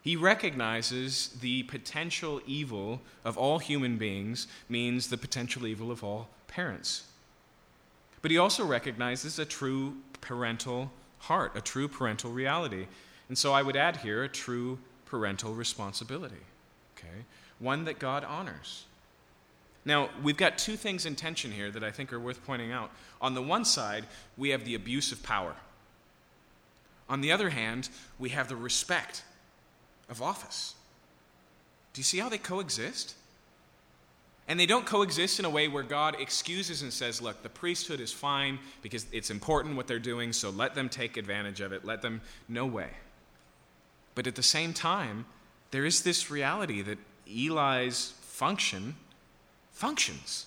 [0.00, 6.28] He recognizes the potential evil of all human beings means the potential evil of all
[6.48, 7.04] parents.
[8.22, 12.86] But he also recognizes a true parental heart, a true parental reality.
[13.28, 16.42] And so I would add here a true parental responsibility,
[17.12, 17.24] okay?
[17.58, 18.84] One that God honors.
[19.84, 22.90] Now, we've got two things in tension here that I think are worth pointing out.
[23.20, 24.04] On the one side,
[24.36, 25.54] we have the abuse of power.
[27.08, 27.88] On the other hand,
[28.18, 29.22] we have the respect
[30.08, 30.74] of office.
[31.92, 33.14] Do you see how they coexist?
[34.48, 38.00] And they don't coexist in a way where God excuses and says, look, the priesthood
[38.00, 41.84] is fine because it's important what they're doing, so let them take advantage of it.
[41.84, 42.90] Let them, no way.
[44.14, 45.26] But at the same time,
[45.70, 48.96] there is this reality that Eli's function
[49.72, 50.46] functions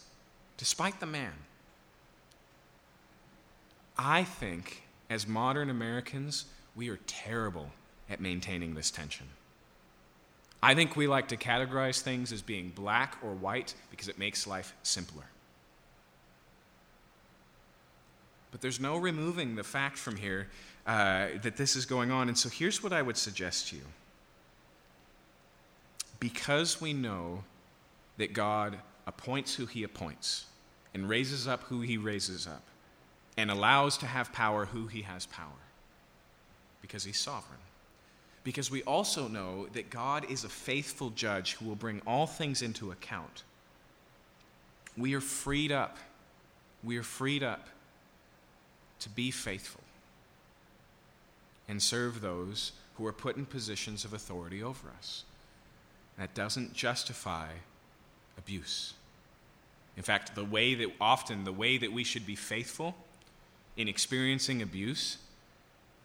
[0.57, 1.33] despite the man.
[3.97, 6.45] I think as modern Americans,
[6.75, 7.71] we are terrible
[8.09, 9.27] at maintaining this tension.
[10.61, 14.45] I think we like to categorize things as being black or white because it makes
[14.45, 15.23] life simpler.
[18.51, 20.47] But there's no removing the fact from here
[20.85, 22.27] uh, that this is going on.
[22.27, 23.83] And so here's what I would suggest to you.
[26.19, 27.43] Because we know
[28.17, 30.45] that God appoints who he appoints
[30.93, 32.63] and raises up who he raises up
[33.37, 35.47] and allows to have power who he has power,
[36.81, 37.59] because he's sovereign
[38.43, 42.61] because we also know that God is a faithful judge who will bring all things
[42.61, 43.43] into account.
[44.97, 45.97] We are freed up.
[46.83, 47.67] We are freed up
[49.01, 49.83] to be faithful
[51.67, 55.25] and serve those who are put in positions of authority over us.
[56.19, 57.47] That doesn't justify
[58.37, 58.93] abuse.
[59.95, 62.95] In fact, the way that often the way that we should be faithful
[63.77, 65.17] in experiencing abuse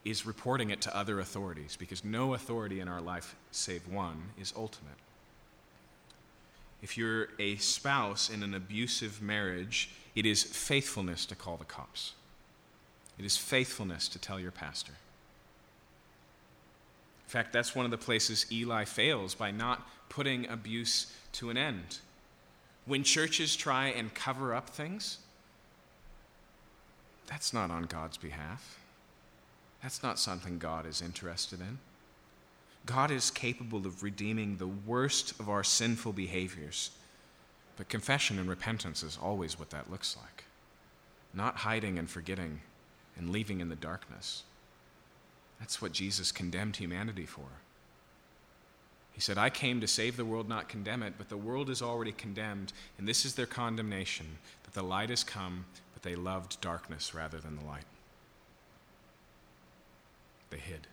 [0.05, 4.53] is reporting it to other authorities because no authority in our life, save one, is
[4.57, 4.95] ultimate.
[6.83, 12.13] If you're a spouse in an abusive marriage, it is faithfulness to call the cops.
[13.19, 14.93] It is faithfulness to tell your pastor.
[17.27, 21.57] In fact, that's one of the places Eli fails by not putting abuse to an
[21.57, 21.99] end.
[22.87, 25.19] When churches try and cover up things,
[27.27, 28.79] that's not on God's behalf.
[29.83, 31.79] That's not something God is interested in.
[32.87, 36.91] God is capable of redeeming the worst of our sinful behaviors.
[37.77, 40.45] But confession and repentance is always what that looks like.
[41.33, 42.61] Not hiding and forgetting
[43.17, 44.43] and leaving in the darkness.
[45.65, 47.47] That's what Jesus condemned humanity for.
[49.13, 51.81] He said, I came to save the world, not condemn it, but the world is
[51.81, 54.27] already condemned, and this is their condemnation
[54.65, 57.87] that the light has come, but they loved darkness rather than the light
[60.51, 60.87] they hid.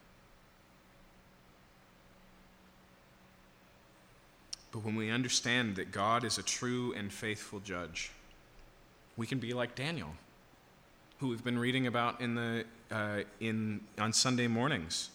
[4.71, 8.09] But when we understand that God is a true and faithful judge,
[9.17, 10.15] we can be like Daniel,
[11.21, 15.11] who we've been reading about in the, uh, in, on Sunday mornings,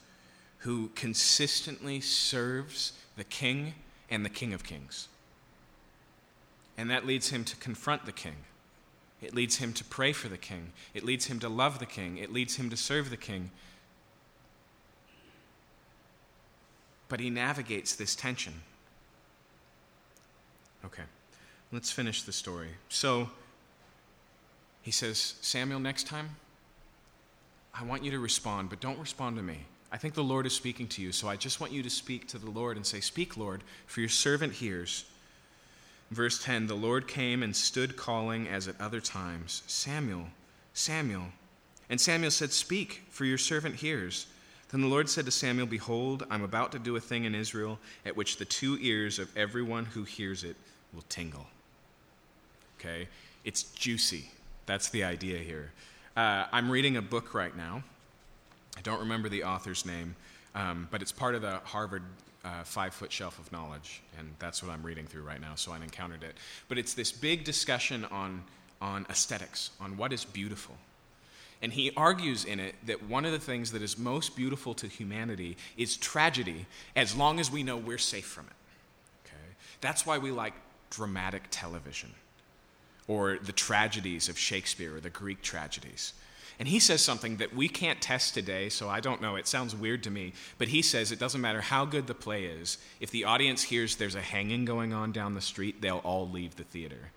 [0.59, 3.75] who consistently serves the king
[4.09, 5.09] and the king of kings.
[6.79, 8.37] And that leads him to confront the king.
[9.21, 10.71] It leads him to pray for the king.
[10.95, 12.19] It leads him to love the king.
[12.19, 13.51] It leads him to serve the king.
[17.09, 18.55] But he navigates this tension.
[20.85, 21.05] Okay,
[21.73, 22.69] let's finish the story.
[22.89, 23.29] So
[24.87, 26.37] he says, Samuel, next time,
[27.75, 29.59] I want you to respond, but don't respond to me.
[29.91, 32.29] I think the Lord is speaking to you, so I just want you to speak
[32.29, 35.05] to the Lord and say, Speak, Lord, for your servant hears.
[36.13, 40.29] Verse 10 The Lord came and stood calling as at other times, Samuel,
[40.73, 41.33] Samuel.
[41.91, 44.29] And Samuel said, Speak, for your servant hears.
[44.71, 47.81] Then the Lord said to Samuel, Behold, I'm about to do a thing in Israel
[48.05, 50.55] at which the two ears of everyone who hears it
[50.95, 51.49] will tingle.
[52.79, 53.09] Okay?
[53.45, 54.31] It's juicy.
[54.67, 55.73] That's the idea here.
[56.17, 57.83] Uh, I'm reading a book right now.
[58.77, 60.17] I don't remember the author's name,
[60.55, 62.03] um, but it's part of the Harvard
[62.45, 65.73] uh, five foot shelf of knowledge, and that's what I'm reading through right now, so
[65.73, 66.37] I encountered it.
[66.69, 68.45] But it's this big discussion on,
[68.81, 70.77] on aesthetics, on what is beautiful.
[71.63, 74.87] And he argues in it that one of the things that is most beautiful to
[74.87, 79.27] humanity is tragedy, as long as we know we're safe from it.
[79.27, 79.55] Okay?
[79.81, 80.53] That's why we like
[80.91, 82.13] dramatic television
[83.09, 86.13] or the tragedies of Shakespeare or the Greek tragedies.
[86.59, 89.37] And he says something that we can't test today, so I don't know.
[89.37, 90.33] It sounds weird to me.
[90.57, 93.97] But he says it doesn't matter how good the play is, if the audience hears
[93.97, 97.11] there's a hanging going on down the street, they'll all leave the theater.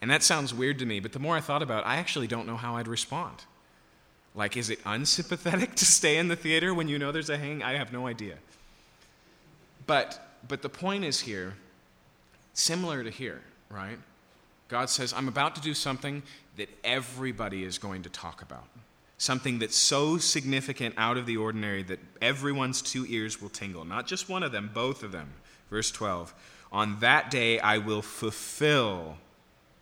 [0.00, 2.26] And that sounds weird to me, but the more I thought about it, I actually
[2.26, 3.44] don't know how I'd respond.
[4.34, 7.62] Like, is it unsympathetic to stay in the theater when you know there's a hanging?
[7.62, 8.38] I have no idea.
[9.86, 11.54] But, but the point is here,
[12.54, 13.98] similar to here, right?
[14.72, 16.22] God says, I'm about to do something
[16.56, 18.64] that everybody is going to talk about.
[19.18, 23.84] Something that's so significant out of the ordinary that everyone's two ears will tingle.
[23.84, 25.28] Not just one of them, both of them.
[25.68, 26.32] Verse 12
[26.72, 29.18] On that day I will fulfill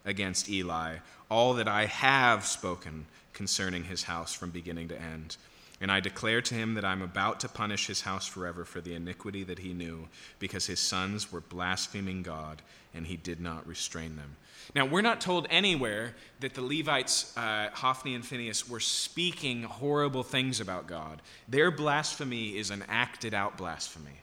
[0.05, 0.97] against Eli
[1.31, 5.37] all that I have spoken concerning his house from beginning to end.
[5.81, 8.95] And I declare to him that I'm about to punish his house forever for the
[8.95, 10.09] iniquity that he knew,
[10.41, 12.61] because his sons were blaspheming God,
[12.93, 14.37] and he did not restrain them.
[14.75, 20.23] Now, we're not told anywhere that the Levites, uh, Hophni and Phinehas, were speaking horrible
[20.23, 21.21] things about God.
[21.49, 24.21] Their blasphemy is an acted out blasphemy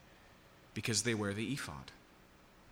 [0.72, 1.92] because they wear the ephod,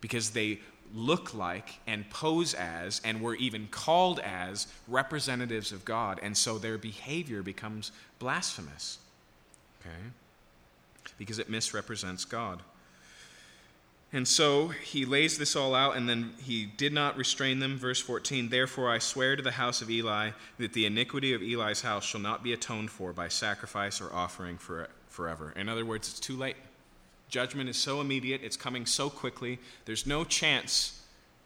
[0.01, 0.59] because they
[0.95, 6.57] look like and pose as and were even called as representatives of God, and so
[6.57, 8.97] their behavior becomes blasphemous.
[9.81, 10.11] Okay?
[11.17, 12.61] Because it misrepresents God.
[14.13, 17.77] And so he lays this all out, and then he did not restrain them.
[17.77, 21.81] Verse 14 Therefore I swear to the house of Eli that the iniquity of Eli's
[21.81, 25.53] house shall not be atoned for by sacrifice or offering for, forever.
[25.57, 26.55] In other words, it's too late.
[27.27, 31.01] Judgment is so immediate, it's coming so quickly, there's no chance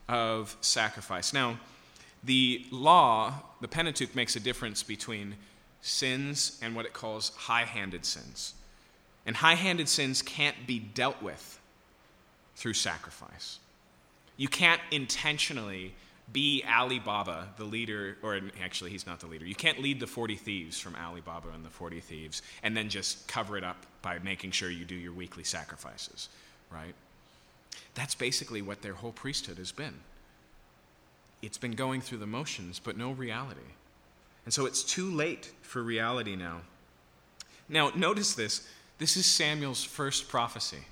[0.08, 1.34] of sacrifice.
[1.34, 1.58] Now,
[2.24, 5.36] the law, the Pentateuch, makes a difference between
[5.82, 8.54] sins and what it calls high handed sins.
[9.26, 11.58] And high handed sins can't be dealt with
[12.62, 13.58] through sacrifice.
[14.38, 15.96] You can't intentionally
[16.32, 19.46] be Ali Baba, the leader, or actually, he's not the leader.
[19.46, 22.88] You can't lead the 40 thieves from Ali Baba and the 40 thieves and then
[22.88, 26.30] just cover it up by making sure you do your weekly sacrifices,
[26.72, 26.94] right?
[27.96, 29.96] That's basically what their whole priesthood has been.
[31.42, 33.60] It's been going through the motions, but no reality.
[34.46, 36.62] And so it's too late for reality now.
[37.68, 38.68] Now, notice this
[39.00, 40.86] this is Samuel's first prophecy.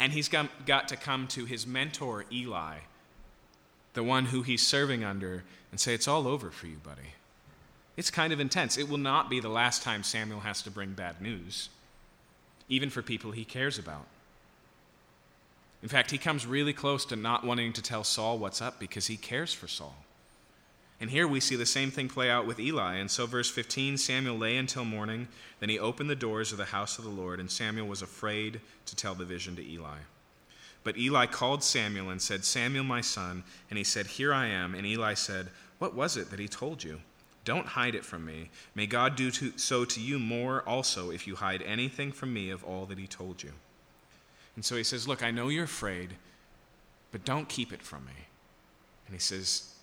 [0.00, 2.78] And he's got to come to his mentor, Eli,
[3.92, 7.14] the one who he's serving under, and say, It's all over for you, buddy.
[7.98, 8.78] It's kind of intense.
[8.78, 11.68] It will not be the last time Samuel has to bring bad news,
[12.66, 14.06] even for people he cares about.
[15.82, 19.06] In fact, he comes really close to not wanting to tell Saul what's up because
[19.06, 19.96] he cares for Saul.
[21.00, 22.96] And here we see the same thing play out with Eli.
[22.96, 25.28] And so, verse 15 Samuel lay until morning.
[25.58, 28.60] Then he opened the doors of the house of the Lord, and Samuel was afraid
[28.86, 29.98] to tell the vision to Eli.
[30.84, 33.44] But Eli called Samuel and said, Samuel, my son.
[33.68, 34.74] And he said, Here I am.
[34.74, 35.48] And Eli said,
[35.78, 37.00] What was it that he told you?
[37.44, 38.50] Don't hide it from me.
[38.74, 42.50] May God do to, so to you more also if you hide anything from me
[42.50, 43.52] of all that he told you.
[44.56, 46.10] And so he says, Look, I know you're afraid,
[47.12, 48.26] but don't keep it from me.
[49.06, 49.74] And he says,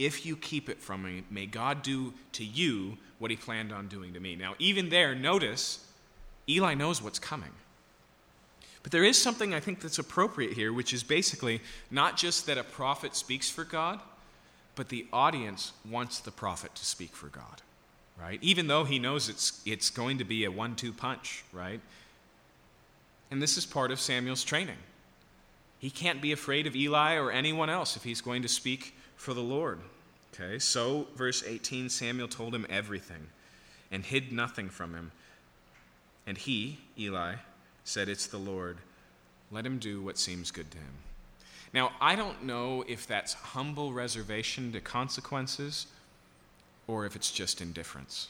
[0.00, 3.86] If you keep it from me, may God do to you what he planned on
[3.86, 4.34] doing to me.
[4.34, 5.86] Now, even there, notice
[6.48, 7.50] Eli knows what's coming.
[8.82, 12.56] But there is something I think that's appropriate here, which is basically not just that
[12.56, 14.00] a prophet speaks for God,
[14.74, 17.60] but the audience wants the prophet to speak for God,
[18.18, 18.38] right?
[18.40, 21.82] Even though he knows it's, it's going to be a one two punch, right?
[23.30, 24.78] And this is part of Samuel's training.
[25.78, 29.34] He can't be afraid of Eli or anyone else if he's going to speak for
[29.34, 29.80] the Lord.
[30.32, 33.28] Okay, so verse 18 Samuel told him everything
[33.90, 35.12] and hid nothing from him.
[36.26, 37.34] And he, Eli,
[37.84, 38.78] said, It's the Lord.
[39.50, 40.94] Let him do what seems good to him.
[41.74, 45.86] Now, I don't know if that's humble reservation to consequences
[46.86, 48.28] or if it's just indifference.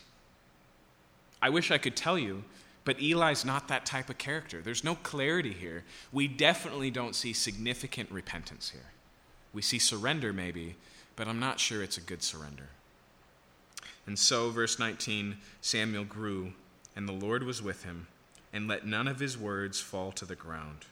[1.40, 2.42] I wish I could tell you
[2.82, 4.62] but Eli's not that type of character.
[4.62, 5.84] There's no clarity here.
[6.12, 8.90] We definitely don't see significant repentance here.
[9.52, 10.77] We see surrender, maybe,
[11.16, 12.68] but I'm not sure it's a good surrender.
[14.06, 16.52] And so, verse 19 Samuel grew,
[16.97, 18.06] and the Lord was with him,
[18.52, 20.86] and let none of his words fall to the ground.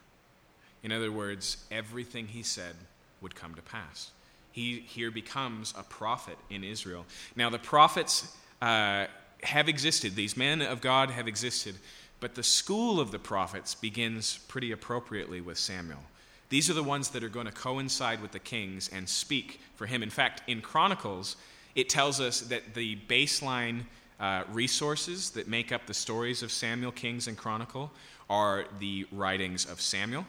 [0.82, 2.74] In other words, everything he said
[3.20, 4.10] would come to pass.
[4.52, 7.06] He here becomes a prophet in Israel.
[7.36, 8.36] Now, the prophets.
[8.60, 9.06] Uh,
[9.42, 11.76] have existed, these men of God have existed,
[12.20, 16.02] but the school of the prophets begins pretty appropriately with Samuel.
[16.48, 19.86] These are the ones that are going to coincide with the kings and speak for
[19.86, 20.02] him.
[20.02, 21.36] In fact, in Chronicles,
[21.74, 23.82] it tells us that the baseline
[24.18, 27.90] uh, resources that make up the stories of Samuel, Kings, and Chronicle
[28.28, 30.26] are the writings of Samuel,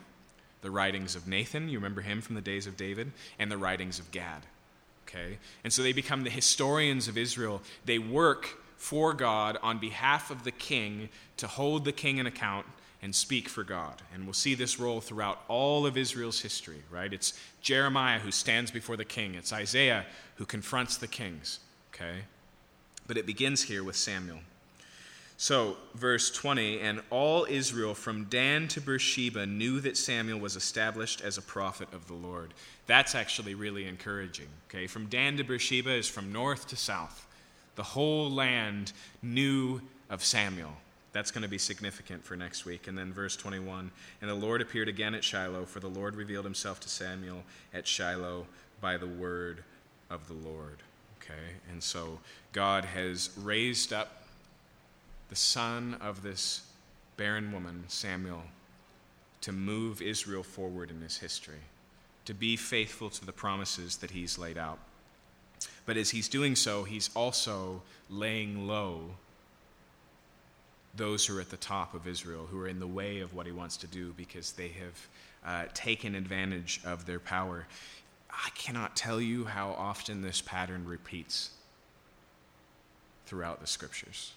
[0.61, 3.97] the writings of Nathan, you remember him from the days of David, and the writings
[3.97, 4.43] of Gad.
[5.07, 5.37] Okay?
[5.63, 7.61] And so they become the historians of Israel.
[7.85, 12.65] They work for God on behalf of the king to hold the king in account
[13.01, 14.01] and speak for God.
[14.13, 17.13] And we'll see this role throughout all of Israel's history, right?
[17.13, 20.05] It's Jeremiah who stands before the king, it's Isaiah
[20.35, 21.59] who confronts the kings,
[21.93, 22.19] okay?
[23.07, 24.39] But it begins here with Samuel.
[25.41, 31.21] So, verse 20, and all Israel from Dan to Beersheba knew that Samuel was established
[31.21, 32.53] as a prophet of the Lord.
[32.87, 34.49] That's actually really encouraging.
[34.69, 37.25] Okay, from Dan to Beersheba is from north to south.
[37.75, 40.73] The whole land knew of Samuel.
[41.11, 42.87] That's going to be significant for next week.
[42.87, 43.91] And then verse 21
[44.21, 47.87] And the Lord appeared again at Shiloh, for the Lord revealed himself to Samuel at
[47.87, 48.45] Shiloh
[48.79, 49.63] by the word
[50.09, 50.77] of the Lord.
[51.21, 52.19] Okay, and so
[52.53, 54.23] God has raised up
[55.29, 56.61] the son of this
[57.17, 58.43] barren woman, Samuel,
[59.41, 61.61] to move Israel forward in his history,
[62.25, 64.79] to be faithful to the promises that he's laid out.
[65.85, 69.11] But as he's doing so, he's also laying low
[70.95, 73.45] those who are at the top of Israel, who are in the way of what
[73.45, 75.07] he wants to do because they have
[75.45, 77.67] uh, taken advantage of their power.
[78.31, 81.51] I cannot tell you how often this pattern repeats
[83.25, 84.33] throughout the scriptures.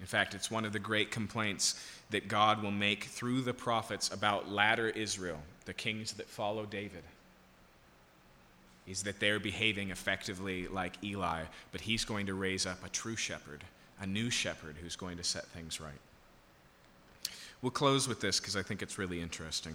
[0.00, 1.74] In fact, it's one of the great complaints
[2.10, 7.02] that God will make through the prophets about latter Israel, the kings that follow David.
[8.86, 11.42] Is that they're behaving effectively like Eli,
[11.72, 13.64] but he's going to raise up a true shepherd,
[14.00, 16.00] a new shepherd who's going to set things right.
[17.60, 19.74] We'll close with this because I think it's really interesting.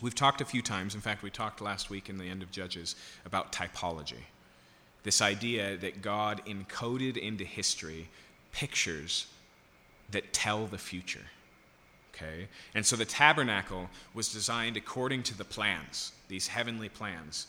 [0.00, 2.50] We've talked a few times, in fact, we talked last week in the end of
[2.50, 2.94] Judges
[3.24, 4.24] about typology.
[5.02, 8.08] This idea that God encoded into history
[8.52, 9.26] pictures
[10.10, 11.24] that tell the future.
[12.14, 12.48] Okay?
[12.74, 17.46] And so the tabernacle was designed according to the plans, these heavenly plans.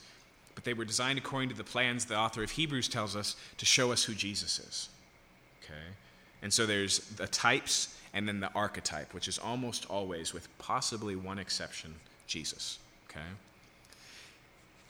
[0.56, 3.66] But they were designed according to the plans the author of Hebrews tells us to
[3.66, 4.90] show us who Jesus is.
[5.70, 5.96] Okay?
[6.42, 11.16] And so there's the types and then the archetype, which is almost always, with possibly
[11.16, 11.96] one exception,
[12.28, 12.80] Jesus.
[13.10, 13.20] Okay?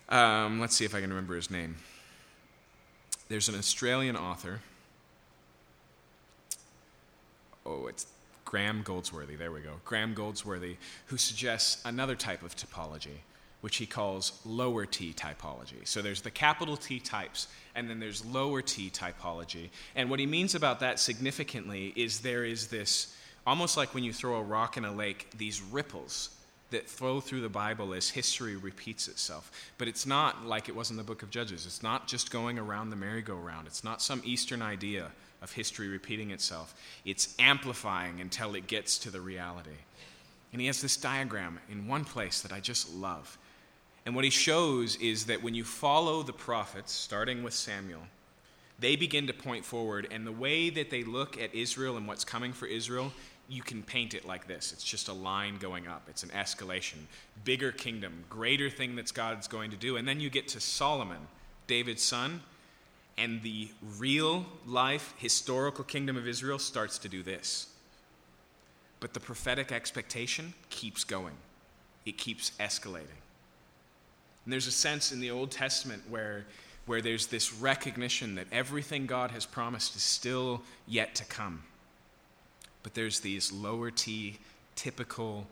[0.09, 1.75] Um, let's see if I can remember his name.
[3.27, 4.61] There's an Australian author
[7.69, 8.07] oh, it's
[8.45, 10.77] Graham Goldsworthy, there we go, Graham Goldsworthy,
[11.07, 13.19] who suggests another type of typology,
[13.61, 15.85] which he calls lower T typology.
[15.85, 19.69] So there's the capital T types, and then there's lower T typology.
[19.95, 23.15] And what he means about that significantly is there is this,
[23.45, 26.29] almost like when you throw a rock in a lake, these ripples
[26.71, 29.51] that flow through the Bible as history repeats itself.
[29.77, 31.65] But it's not like it was in the book of Judges.
[31.65, 33.65] It's not just going around the merry-go-round.
[33.65, 35.07] It's not some Eastern idea
[35.41, 36.75] of history repeating itself.
[37.05, 39.77] It's amplifying until it gets to the reality.
[40.51, 43.37] And he has this diagram in one place that I just love.
[44.09, 48.01] And what he shows is that when you follow the prophets, starting with Samuel,
[48.79, 50.07] they begin to point forward.
[50.09, 53.13] And the way that they look at Israel and what's coming for Israel,
[53.47, 57.05] you can paint it like this it's just a line going up, it's an escalation.
[57.43, 59.95] Bigger kingdom, greater thing that God's going to do.
[59.95, 61.27] And then you get to Solomon,
[61.67, 62.41] David's son,
[63.15, 63.67] and the
[63.99, 67.67] real life historical kingdom of Israel starts to do this.
[69.01, 71.35] But the prophetic expectation keeps going,
[72.07, 73.19] it keeps escalating.
[74.49, 76.43] And there's a sense in the Old Testament where,
[76.87, 81.61] where there's this recognition that everything God has promised is still yet to come.
[82.81, 84.39] But there's these lower T
[84.73, 85.45] typical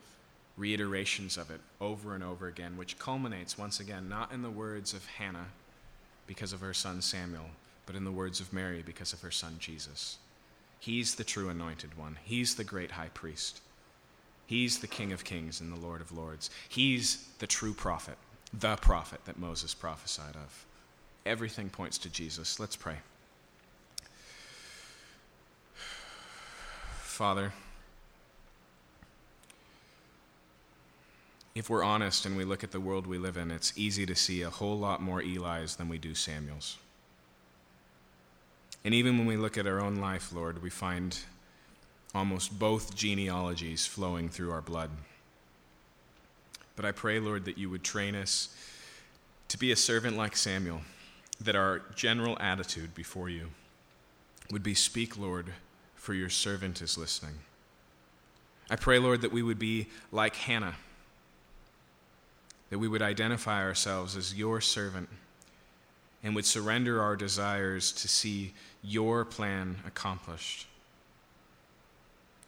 [0.57, 4.95] reiterations of it over and over again, which culminates once again not in the words
[4.95, 5.49] of Hannah
[6.25, 7.51] because of her son Samuel,
[7.85, 10.17] but in the words of Mary because of her son Jesus.
[10.79, 13.61] He's the true anointed one, he's the great high priest.
[14.47, 16.49] He's the King of kings and the Lord of lords.
[16.67, 18.17] He's the true prophet,
[18.53, 20.65] the prophet that Moses prophesied of.
[21.25, 22.59] Everything points to Jesus.
[22.59, 22.97] Let's pray.
[27.01, 27.51] Father,
[31.55, 34.15] if we're honest and we look at the world we live in, it's easy to
[34.15, 36.77] see a whole lot more Eli's than we do Samuel's.
[38.85, 41.17] And even when we look at our own life, Lord, we find
[42.13, 44.91] almost both genealogies flowing through our blood.
[46.77, 48.55] But I pray, Lord, that you would train us
[49.49, 50.81] to be a servant like Samuel,
[51.41, 53.49] that our general attitude before you
[54.51, 55.47] would be speak, Lord,
[55.95, 57.33] for your servant is listening.
[58.69, 60.75] I pray, Lord, that we would be like Hannah
[62.69, 65.09] that we would identify ourselves as your servant
[66.23, 70.67] and would surrender our desires to see your plan accomplished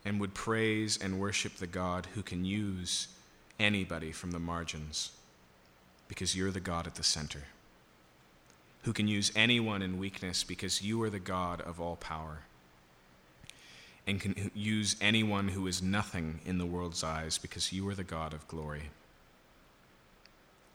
[0.04, 3.08] and would praise and worship the God who can use
[3.60, 5.12] anybody from the margins
[6.08, 7.44] because you're the God at the center.
[8.84, 12.40] Who can use anyone in weakness because you are the God of all power.
[14.08, 18.04] And can use anyone who is nothing in the world's eyes because you are the
[18.04, 18.90] God of glory.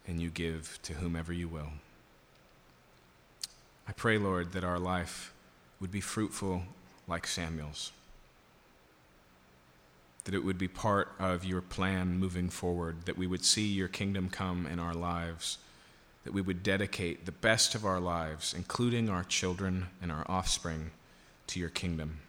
[0.07, 1.71] And you give to whomever you will.
[3.89, 5.33] I pray, Lord, that our life
[5.81, 6.63] would be fruitful
[7.09, 7.91] like Samuel's
[10.25, 13.89] that it would be part of your plan moving forward, that we would see your
[13.89, 15.59] kingdom come in our lives,
[16.25, 20.91] that we would dedicate the best of our lives, including our children and our offspring,
[21.47, 22.21] to your kingdom.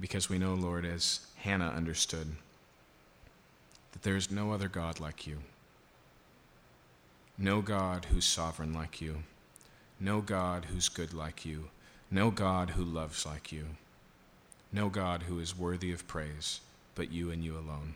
[0.00, 2.28] Because we know, Lord, as Hannah understood,
[3.92, 5.38] that there is no other God like you,
[7.36, 9.24] no God who's sovereign like you,
[9.98, 11.70] no God who's good like you,
[12.08, 13.64] no God who loves like you
[14.74, 16.60] no God who is worthy of praise
[16.94, 17.94] but you and you alone.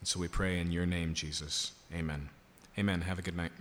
[0.00, 1.72] And so we pray in your name, Jesus.
[1.94, 2.30] Amen.
[2.78, 3.02] Amen.
[3.02, 3.52] Have a good night.